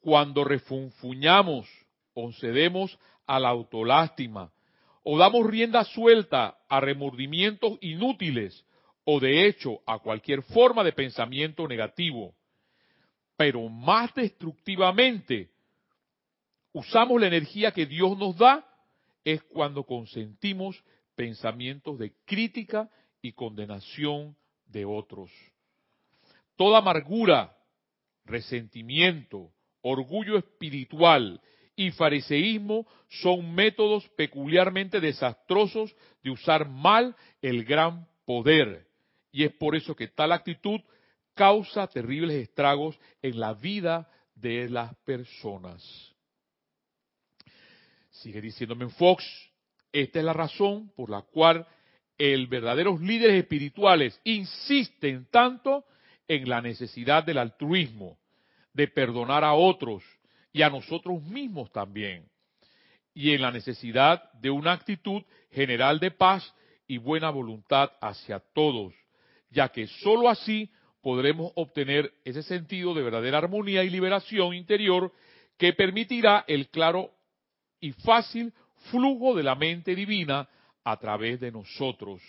Cuando 0.00 0.44
refunfuñamos 0.44 1.68
o 2.12 2.32
cedemos 2.32 2.98
a 3.26 3.40
la 3.40 3.48
autolástima 3.48 4.52
o 5.02 5.18
damos 5.18 5.46
rienda 5.46 5.84
suelta 5.84 6.58
a 6.68 6.80
remordimientos 6.80 7.78
inútiles 7.80 8.64
o 9.04 9.20
de 9.20 9.46
hecho 9.46 9.80
a 9.86 9.98
cualquier 9.98 10.42
forma 10.42 10.82
de 10.82 10.92
pensamiento 10.92 11.66
negativo. 11.68 12.34
Pero 13.36 13.68
más 13.68 14.14
destructivamente 14.14 15.50
usamos 16.72 17.20
la 17.20 17.28
energía 17.28 17.72
que 17.72 17.86
Dios 17.86 18.16
nos 18.18 18.36
da 18.36 18.64
es 19.24 19.42
cuando 19.44 19.84
consentimos 19.84 20.82
pensamientos 21.14 21.98
de 21.98 22.12
crítica 22.24 22.90
y 23.22 23.32
condenación 23.32 24.36
de 24.66 24.84
otros. 24.84 25.30
Toda 26.56 26.78
amargura, 26.78 27.56
resentimiento, 28.24 29.52
orgullo 29.82 30.38
espiritual 30.38 31.40
y 31.76 31.90
fariseísmo 31.90 32.86
son 33.08 33.54
métodos 33.54 34.08
peculiarmente 34.10 35.00
desastrosos 35.00 35.94
de 36.22 36.30
usar 36.30 36.68
mal 36.68 37.16
el 37.42 37.64
gran 37.64 38.06
poder. 38.24 38.86
Y 39.32 39.44
es 39.44 39.52
por 39.52 39.74
eso 39.74 39.96
que 39.96 40.08
tal 40.08 40.32
actitud 40.32 40.80
causa 41.34 41.86
terribles 41.88 42.36
estragos 42.36 42.98
en 43.20 43.40
la 43.40 43.54
vida 43.54 44.08
de 44.34 44.68
las 44.68 44.94
personas. 44.98 45.82
Sigue 48.10 48.40
diciéndome 48.40 48.88
Fox, 48.90 49.24
esta 49.92 50.20
es 50.20 50.24
la 50.24 50.32
razón 50.32 50.90
por 50.96 51.10
la 51.10 51.22
cual 51.22 51.66
el 52.18 52.46
verdaderos 52.46 53.00
líderes 53.00 53.36
espirituales 53.42 54.20
insisten 54.24 55.26
tanto 55.30 55.84
en 56.28 56.48
la 56.48 56.60
necesidad 56.60 57.24
del 57.24 57.38
altruismo, 57.38 58.18
de 58.72 58.88
perdonar 58.88 59.44
a 59.44 59.54
otros 59.54 60.02
y 60.52 60.62
a 60.62 60.70
nosotros 60.70 61.22
mismos 61.22 61.70
también, 61.72 62.28
y 63.12 63.32
en 63.32 63.42
la 63.42 63.50
necesidad 63.50 64.32
de 64.34 64.50
una 64.50 64.72
actitud 64.72 65.22
general 65.50 66.00
de 66.00 66.10
paz 66.10 66.54
y 66.86 66.98
buena 66.98 67.30
voluntad 67.30 67.92
hacia 68.00 68.40
todos, 68.40 68.94
ya 69.50 69.68
que 69.70 69.86
sólo 69.86 70.28
así 70.28 70.70
podremos 71.02 71.52
obtener 71.54 72.12
ese 72.24 72.42
sentido 72.42 72.94
de 72.94 73.02
verdadera 73.02 73.38
armonía 73.38 73.84
y 73.84 73.90
liberación 73.90 74.54
interior 74.54 75.12
que 75.58 75.72
permitirá 75.72 76.44
el 76.48 76.68
claro 76.68 77.10
y 77.80 77.92
fácil 77.92 78.52
flujo 78.90 79.34
de 79.34 79.42
la 79.42 79.54
mente 79.54 79.94
divina 79.94 80.48
a 80.84 80.96
través 80.98 81.40
de 81.40 81.50
nosotros. 81.50 82.20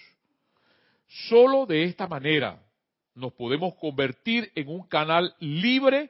Solo 1.29 1.65
de 1.65 1.83
esta 1.83 2.07
manera 2.07 2.63
nos 3.13 3.33
podemos 3.33 3.75
convertir 3.75 4.51
en 4.55 4.69
un 4.69 4.87
canal 4.87 5.35
libre 5.39 6.09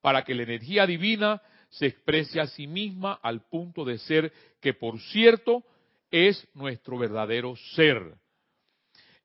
para 0.00 0.22
que 0.24 0.34
la 0.34 0.44
energía 0.44 0.86
divina 0.86 1.42
se 1.70 1.86
exprese 1.86 2.40
a 2.40 2.46
sí 2.46 2.66
misma 2.66 3.18
al 3.22 3.42
punto 3.48 3.84
de 3.84 3.98
ser 3.98 4.32
que, 4.60 4.74
por 4.74 5.00
cierto, 5.00 5.64
es 6.10 6.46
nuestro 6.54 6.98
verdadero 6.98 7.54
ser. 7.74 8.14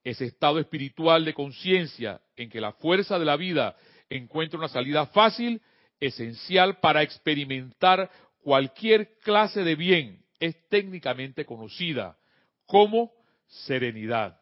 Ese 0.03 0.26
estado 0.26 0.60
espiritual 0.60 1.26
de 1.26 1.34
conciencia 1.34 2.22
en 2.36 2.49
que 2.49 2.62
la 2.62 2.74
fuerza 2.74 3.18
de 3.18 3.26
la 3.26 3.38
vida 3.38 3.76
encuentra 4.10 4.60
una 4.60 4.68
salida 4.68 5.08
fácil, 5.08 5.62
esencial 5.99 6.80
para 6.80 7.01
experimentar 7.01 8.12
cualquier 8.43 9.18
clase 9.20 9.64
de 9.64 9.76
bien, 9.76 10.24
es 10.39 10.56
técnicamente 10.70 11.45
conocida 11.45 12.18
como 12.66 13.11
serenidad. 13.47 14.39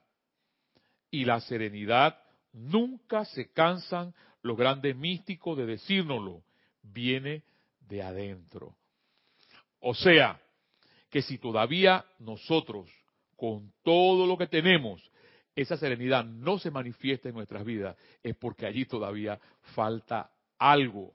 Y 1.12 1.26
la 1.26 1.40
serenidad 1.42 2.20
nunca 2.52 3.26
se 3.26 3.52
cansan 3.52 4.14
los 4.42 4.58
grandes 4.58 4.96
místicos 4.96 5.58
de 5.58 5.66
decírnoslo, 5.66 6.44
viene 6.82 7.44
de 7.82 8.02
adentro. 8.02 8.76
O 9.80 9.94
sea, 9.94 10.42
que 11.10 11.22
si 11.22 11.38
todavía 11.38 12.06
nosotros, 12.20 12.90
con 13.36 13.74
todo 13.84 14.26
lo 14.26 14.38
que 14.38 14.48
tenemos, 14.48 15.02
esa 15.56 15.78
serenidad 15.78 16.26
no 16.26 16.58
se 16.58 16.72
manifiesta 16.72 17.30
en 17.30 17.36
nuestras 17.36 17.64
vidas, 17.64 17.96
es 18.24 18.36
porque 18.36 18.66
allí 18.66 18.86
todavía 18.86 19.40
falta 19.76 20.32
algo. 20.58 21.14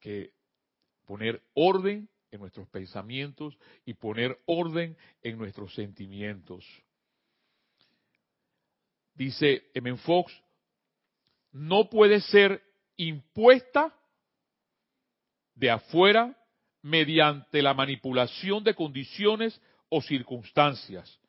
Que 0.00 0.32
poner 1.04 1.42
orden 1.54 2.08
en 2.34 2.40
nuestros 2.40 2.68
pensamientos 2.68 3.56
y 3.84 3.94
poner 3.94 4.38
orden 4.46 4.96
en 5.22 5.38
nuestros 5.38 5.74
sentimientos. 5.74 6.64
Dice 9.14 9.64
M. 9.74 9.96
Fox, 9.98 10.32
no 11.52 11.88
puede 11.88 12.20
ser 12.20 12.62
impuesta 12.96 13.94
de 15.54 15.70
afuera 15.70 16.36
mediante 16.82 17.62
la 17.62 17.72
manipulación 17.72 18.64
de 18.64 18.74
condiciones 18.74 19.60
o 19.88 20.02
circunstancias, 20.02 21.20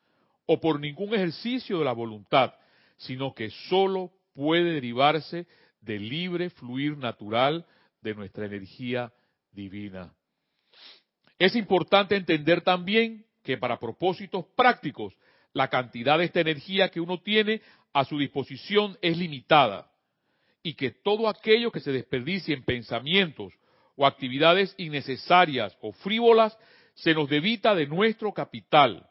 o 0.48 0.60
por 0.60 0.80
ningún 0.80 1.14
ejercicio 1.14 1.78
de 1.78 1.86
la 1.86 1.94
voluntad, 1.94 2.54
sino 2.98 3.36
que 3.36 3.52
sólo 3.70 4.12
puede 4.34 4.74
derivarse 4.74 5.46
del 5.82 6.10
libre 6.10 6.50
fluir 6.50 6.98
natural 6.98 7.66
de 8.02 8.16
nuestra 8.16 8.46
energía 8.46 9.14
divina. 9.52 10.14
Es 11.38 11.56
importante 11.56 12.16
entender 12.16 12.62
también 12.62 13.26
que 13.44 13.58
para 13.58 13.80
propósitos 13.80 14.46
prácticos, 14.56 15.14
la 15.54 15.70
cantidad 15.70 16.18
de 16.18 16.26
esta 16.26 16.42
energía 16.42 16.90
que 16.90 17.00
uno 17.00 17.22
tiene 17.22 17.62
a 17.94 18.06
su 18.06 18.18
disposición 18.18 18.98
es 19.02 19.18
limitada 19.18 19.90
y 20.64 20.74
que 20.74 20.92
todo 20.92 21.30
aquello 21.30 21.72
que 21.72 21.80
se 21.80 21.92
desperdicie 21.92 22.54
en 22.54 22.64
pensamientos 22.64 23.54
o 23.96 24.06
actividades 24.06 24.74
innecesarias 24.78 25.78
o 25.82 25.92
frívolas 25.92 26.58
se 26.96 27.14
nos 27.14 27.30
debita 27.30 27.76
de 27.76 27.88
nuestro 27.88 28.34
capital, 28.34 29.08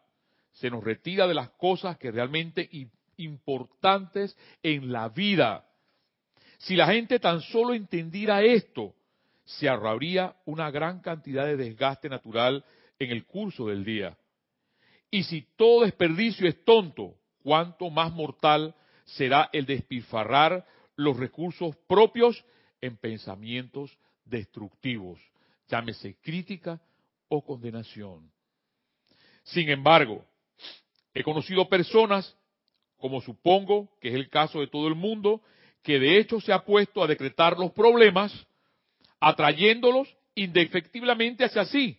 se 0.53 0.71
nos 0.71 0.83
retira 0.83 1.27
de 1.27 1.35
las 1.35 1.51
cosas 1.51 1.97
que 1.99 2.11
realmente 2.11 2.69
importantes 3.17 4.37
en 4.63 4.93
la 4.93 5.09
vida. 5.09 5.65
Si 6.59 6.77
la 6.77 6.87
gente 6.87 7.19
tan 7.19 7.41
solo 7.41 7.75
entendiera 7.75 8.43
esto, 8.43 8.95
se 9.45 9.69
ahorraría 9.69 10.37
una 10.45 10.71
gran 10.71 11.01
cantidad 11.01 11.45
de 11.47 11.57
desgaste 11.57 12.09
natural 12.09 12.65
en 12.99 13.11
el 13.11 13.27
curso 13.27 13.67
del 13.69 13.85
día. 13.85 14.17
Y 15.11 15.25
si 15.25 15.47
todo 15.57 15.85
desperdicio 15.85 16.49
es 16.49 16.65
tonto, 16.65 17.15
cuánto 17.43 17.91
más 17.91 18.13
mortal 18.13 18.75
será 19.05 19.51
el 19.53 19.67
despilfarrar 19.67 20.67
los 20.97 21.17
recursos 21.17 21.77
propios 21.87 22.45
en 22.81 22.97
pensamientos 22.97 23.97
destructivos, 24.25 25.21
llámese 25.69 26.17
crítica 26.21 26.81
o 27.29 27.45
condenación. 27.45 28.31
Sin 29.43 29.69
embargo, 29.69 30.25
he 31.13 31.23
conocido 31.23 31.69
personas, 31.69 32.37
como 32.97 33.21
supongo 33.21 33.91
que 34.01 34.09
es 34.09 34.15
el 34.15 34.31
caso 34.31 34.61
de 34.61 34.69
todo 34.69 34.89
el 34.89 34.95
mundo, 34.95 35.43
que 35.83 35.99
de 35.99 36.19
hecho 36.19 36.41
se 36.41 36.53
ha 36.53 36.65
puesto 36.65 37.03
a 37.03 37.07
decretar 37.07 37.59
los 37.59 37.73
problemas 37.73 38.47
atrayéndolos 39.25 40.15
indefectiblemente 40.35 41.45
hacia 41.45 41.65
sí 41.65 41.99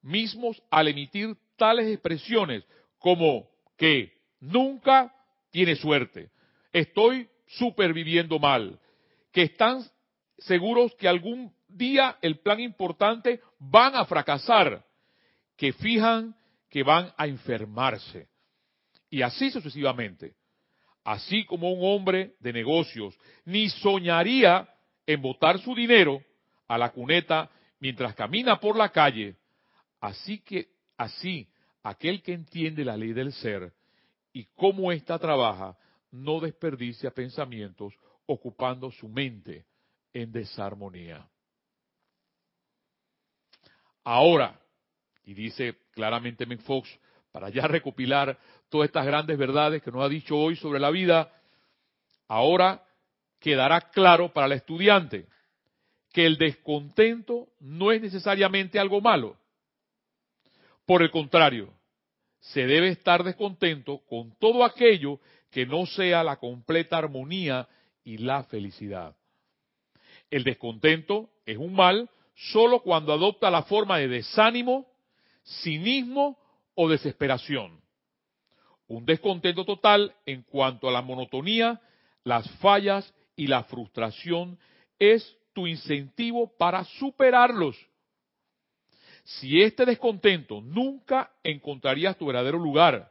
mismos 0.00 0.62
al 0.70 0.86
emitir 0.86 1.36
tales 1.56 1.88
expresiones 1.88 2.64
como 2.98 3.48
que 3.76 4.12
nunca 4.38 5.12
tiene 5.50 5.74
suerte, 5.74 6.30
estoy 6.72 7.28
superviviendo 7.46 8.38
mal, 8.38 8.78
que 9.32 9.42
están 9.42 9.82
seguros 10.38 10.94
que 10.94 11.08
algún 11.08 11.52
día 11.66 12.16
el 12.22 12.38
plan 12.38 12.60
importante 12.60 13.40
van 13.58 13.96
a 13.96 14.04
fracasar, 14.04 14.84
que 15.56 15.72
fijan 15.72 16.36
que 16.70 16.84
van 16.84 17.12
a 17.16 17.26
enfermarse. 17.26 18.28
Y 19.10 19.22
así 19.22 19.50
sucesivamente. 19.50 20.34
Así 21.04 21.44
como 21.44 21.72
un 21.72 21.80
hombre 21.82 22.34
de 22.40 22.52
negocios 22.52 23.16
ni 23.44 23.68
soñaría 23.68 24.68
en 25.06 25.22
botar 25.22 25.60
su 25.60 25.74
dinero 25.74 26.20
a 26.68 26.78
la 26.78 26.90
cuneta 26.90 27.50
mientras 27.80 28.14
camina 28.14 28.58
por 28.58 28.76
la 28.76 28.90
calle, 28.90 29.36
así 30.00 30.40
que 30.40 30.68
así 30.96 31.48
aquel 31.82 32.22
que 32.22 32.32
entiende 32.32 32.84
la 32.84 32.96
ley 32.96 33.12
del 33.12 33.32
ser 33.32 33.72
y 34.32 34.44
cómo 34.54 34.92
ésta 34.92 35.18
trabaja, 35.18 35.76
no 36.10 36.40
desperdicia 36.40 37.10
pensamientos 37.10 37.94
ocupando 38.26 38.90
su 38.90 39.08
mente 39.08 39.66
en 40.12 40.32
desarmonía. 40.32 41.26
Ahora, 44.04 44.58
y 45.24 45.34
dice 45.34 45.76
claramente 45.92 46.46
Fox, 46.58 46.88
para 47.32 47.48
ya 47.50 47.66
recopilar 47.66 48.38
todas 48.68 48.86
estas 48.86 49.04
grandes 49.06 49.36
verdades 49.36 49.82
que 49.82 49.90
nos 49.90 50.02
ha 50.02 50.08
dicho 50.08 50.36
hoy 50.36 50.56
sobre 50.56 50.80
la 50.80 50.90
vida, 50.90 51.32
ahora 52.28 52.84
quedará 53.38 53.80
claro 53.90 54.32
para 54.32 54.46
el 54.46 54.52
estudiante 54.52 55.28
que 56.16 56.24
el 56.24 56.38
descontento 56.38 57.46
no 57.60 57.92
es 57.92 58.00
necesariamente 58.00 58.78
algo 58.78 59.02
malo. 59.02 59.36
Por 60.86 61.02
el 61.02 61.10
contrario, 61.10 61.74
se 62.40 62.66
debe 62.66 62.88
estar 62.88 63.22
descontento 63.22 63.98
con 64.08 64.34
todo 64.38 64.64
aquello 64.64 65.20
que 65.50 65.66
no 65.66 65.84
sea 65.84 66.24
la 66.24 66.36
completa 66.36 66.96
armonía 66.96 67.68
y 68.02 68.16
la 68.16 68.44
felicidad. 68.44 69.14
El 70.30 70.42
descontento 70.42 71.28
es 71.44 71.58
un 71.58 71.74
mal 71.74 72.08
solo 72.34 72.80
cuando 72.80 73.12
adopta 73.12 73.50
la 73.50 73.64
forma 73.64 73.98
de 73.98 74.08
desánimo, 74.08 74.86
cinismo 75.44 76.38
o 76.74 76.88
desesperación. 76.88 77.78
Un 78.88 79.04
descontento 79.04 79.66
total 79.66 80.14
en 80.24 80.44
cuanto 80.44 80.88
a 80.88 80.92
la 80.92 81.02
monotonía, 81.02 81.78
las 82.24 82.50
fallas 82.52 83.12
y 83.36 83.48
la 83.48 83.64
frustración 83.64 84.58
es 84.98 85.36
tu 85.56 85.66
incentivo 85.66 86.54
para 86.58 86.84
superarlos. 86.84 87.74
Si 89.24 89.62
este 89.62 89.86
descontento 89.86 90.60
nunca 90.60 91.32
encontrarías 91.42 92.18
tu 92.18 92.26
verdadero 92.26 92.58
lugar, 92.58 93.10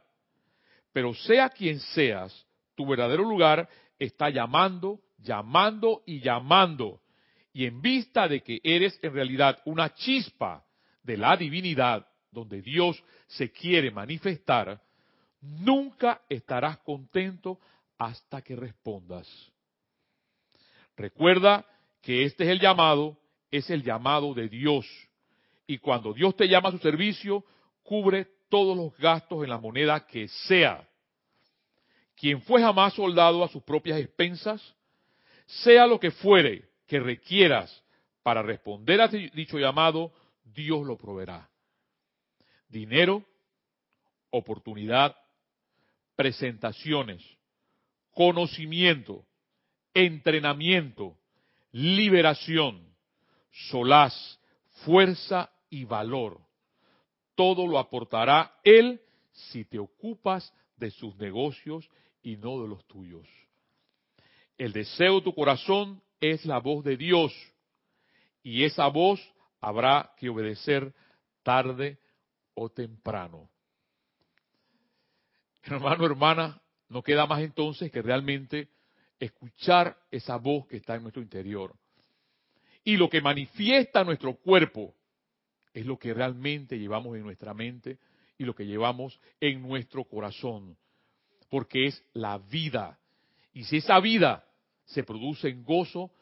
pero 0.92 1.12
sea 1.12 1.48
quien 1.48 1.80
seas, 1.80 2.46
tu 2.76 2.86
verdadero 2.86 3.24
lugar 3.24 3.68
está 3.98 4.30
llamando, 4.30 5.00
llamando 5.18 6.04
y 6.06 6.20
llamando. 6.20 7.00
Y 7.52 7.66
en 7.66 7.82
vista 7.82 8.28
de 8.28 8.40
que 8.44 8.60
eres 8.62 8.96
en 9.02 9.12
realidad 9.12 9.60
una 9.64 9.92
chispa 9.92 10.64
de 11.02 11.16
la 11.16 11.36
divinidad 11.36 12.06
donde 12.30 12.62
Dios 12.62 13.02
se 13.26 13.50
quiere 13.50 13.90
manifestar, 13.90 14.80
nunca 15.40 16.22
estarás 16.28 16.78
contento 16.78 17.58
hasta 17.98 18.40
que 18.40 18.54
respondas. 18.54 19.26
Recuerda 20.96 21.66
que 22.06 22.22
este 22.22 22.44
es 22.44 22.50
el 22.50 22.60
llamado, 22.60 23.18
es 23.50 23.68
el 23.68 23.82
llamado 23.82 24.32
de 24.32 24.48
Dios. 24.48 24.86
Y 25.66 25.78
cuando 25.78 26.12
Dios 26.12 26.36
te 26.36 26.46
llama 26.46 26.68
a 26.68 26.72
su 26.72 26.78
servicio, 26.78 27.44
cubre 27.82 28.28
todos 28.48 28.76
los 28.76 28.96
gastos 28.96 29.42
en 29.42 29.50
la 29.50 29.58
moneda 29.58 30.06
que 30.06 30.28
sea. 30.28 30.88
Quien 32.14 32.40
fue 32.42 32.62
jamás 32.62 32.94
soldado 32.94 33.42
a 33.42 33.48
sus 33.48 33.60
propias 33.64 33.98
expensas, 33.98 34.62
sea 35.46 35.84
lo 35.88 35.98
que 35.98 36.12
fuere 36.12 36.68
que 36.86 37.00
requieras 37.00 37.82
para 38.22 38.40
responder 38.40 39.00
a 39.00 39.08
dicho 39.08 39.58
llamado, 39.58 40.12
Dios 40.44 40.86
lo 40.86 40.96
proveerá. 40.96 41.50
Dinero, 42.68 43.24
oportunidad, 44.30 45.16
presentaciones, 46.14 47.20
conocimiento, 48.12 49.26
entrenamiento, 49.92 51.18
liberación, 51.76 52.80
solaz, 53.68 54.40
fuerza 54.86 55.50
y 55.68 55.84
valor. 55.84 56.40
Todo 57.34 57.66
lo 57.66 57.78
aportará 57.78 58.58
Él 58.64 58.98
si 59.32 59.66
te 59.66 59.78
ocupas 59.78 60.54
de 60.78 60.90
sus 60.90 61.14
negocios 61.16 61.86
y 62.22 62.38
no 62.38 62.62
de 62.62 62.68
los 62.68 62.86
tuyos. 62.86 63.28
El 64.56 64.72
deseo 64.72 65.16
de 65.16 65.20
tu 65.20 65.34
corazón 65.34 66.02
es 66.18 66.46
la 66.46 66.60
voz 66.60 66.82
de 66.82 66.96
Dios 66.96 67.34
y 68.42 68.64
esa 68.64 68.86
voz 68.86 69.20
habrá 69.60 70.14
que 70.16 70.30
obedecer 70.30 70.94
tarde 71.42 71.98
o 72.54 72.70
temprano. 72.70 73.50
Hermano, 75.62 76.06
hermana, 76.06 76.62
no 76.88 77.02
queda 77.02 77.26
más 77.26 77.42
entonces 77.42 77.92
que 77.92 78.00
realmente 78.00 78.70
escuchar 79.18 79.96
esa 80.10 80.36
voz 80.36 80.66
que 80.66 80.76
está 80.76 80.94
en 80.94 81.02
nuestro 81.02 81.22
interior. 81.22 81.74
Y 82.84 82.96
lo 82.96 83.08
que 83.08 83.20
manifiesta 83.20 84.04
nuestro 84.04 84.36
cuerpo 84.36 84.94
es 85.72 85.84
lo 85.84 85.98
que 85.98 86.14
realmente 86.14 86.78
llevamos 86.78 87.16
en 87.16 87.22
nuestra 87.22 87.52
mente 87.52 87.98
y 88.38 88.44
lo 88.44 88.54
que 88.54 88.66
llevamos 88.66 89.20
en 89.40 89.62
nuestro 89.62 90.04
corazón. 90.04 90.76
Porque 91.50 91.86
es 91.86 92.04
la 92.12 92.38
vida. 92.38 92.98
Y 93.52 93.64
si 93.64 93.78
esa 93.78 93.98
vida 94.00 94.44
se 94.84 95.02
produce 95.02 95.48
en 95.48 95.64
gozo, 95.64 96.12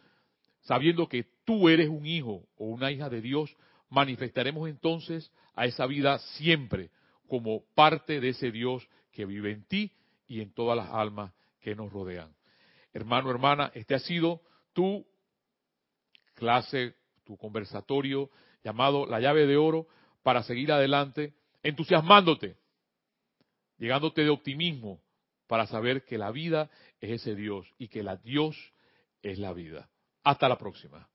sabiendo 0.62 1.09
que 1.09 1.24
tú 1.45 1.68
eres 1.68 1.88
un 1.88 2.07
hijo 2.07 2.49
o 2.57 2.66
una 2.66 2.90
hija 2.90 3.09
de 3.09 3.20
Dios, 3.20 3.55
manifestaremos 3.90 4.68
entonces 4.68 5.30
a 5.55 5.66
esa 5.66 5.86
vida 5.86 6.18
siempre 6.18 6.90
como 7.28 7.64
parte 7.74 8.20
de 8.20 8.30
ese 8.30 8.51
Dios 8.51 8.86
que 9.12 9.24
vive 9.24 9.53
en 9.53 9.64
ti 9.64 9.92
y 10.26 10.40
en 10.40 10.53
todas 10.53 10.76
las 10.76 10.90
almas 10.90 11.32
que 11.61 11.74
nos 11.74 11.92
rodean. 11.92 12.34
Hermano, 12.95 13.30
hermana, 13.30 13.72
este 13.74 13.97
ha 13.97 13.99
sido 13.99 14.40
tu 14.72 15.05
clase, 16.34 16.95
tu 17.24 17.36
conversatorio 17.36 18.30
llamado 18.62 19.05
La 19.07 19.20
llave 19.20 19.47
de 19.47 19.57
oro 19.57 19.88
para 20.22 20.45
seguir 20.45 20.72
adelante, 20.72 21.34
entusiasmándote, 21.62 22.57
llegándote 23.78 24.22
de 24.22 24.30
optimismo 24.30 25.03
para 25.49 25.66
saber 25.66 26.05
que 26.05 26.18
la 26.18 26.30
vida 26.30 26.70
es 27.01 27.20
ese 27.20 27.34
Dios 27.34 27.66
y 27.78 27.88
que 27.88 28.03
la 28.03 28.16
Dios 28.16 28.57
es 29.22 29.38
la 29.38 29.53
vida. 29.53 29.90
Hasta 30.22 30.49
la 30.49 30.57
próxima. 30.57 31.09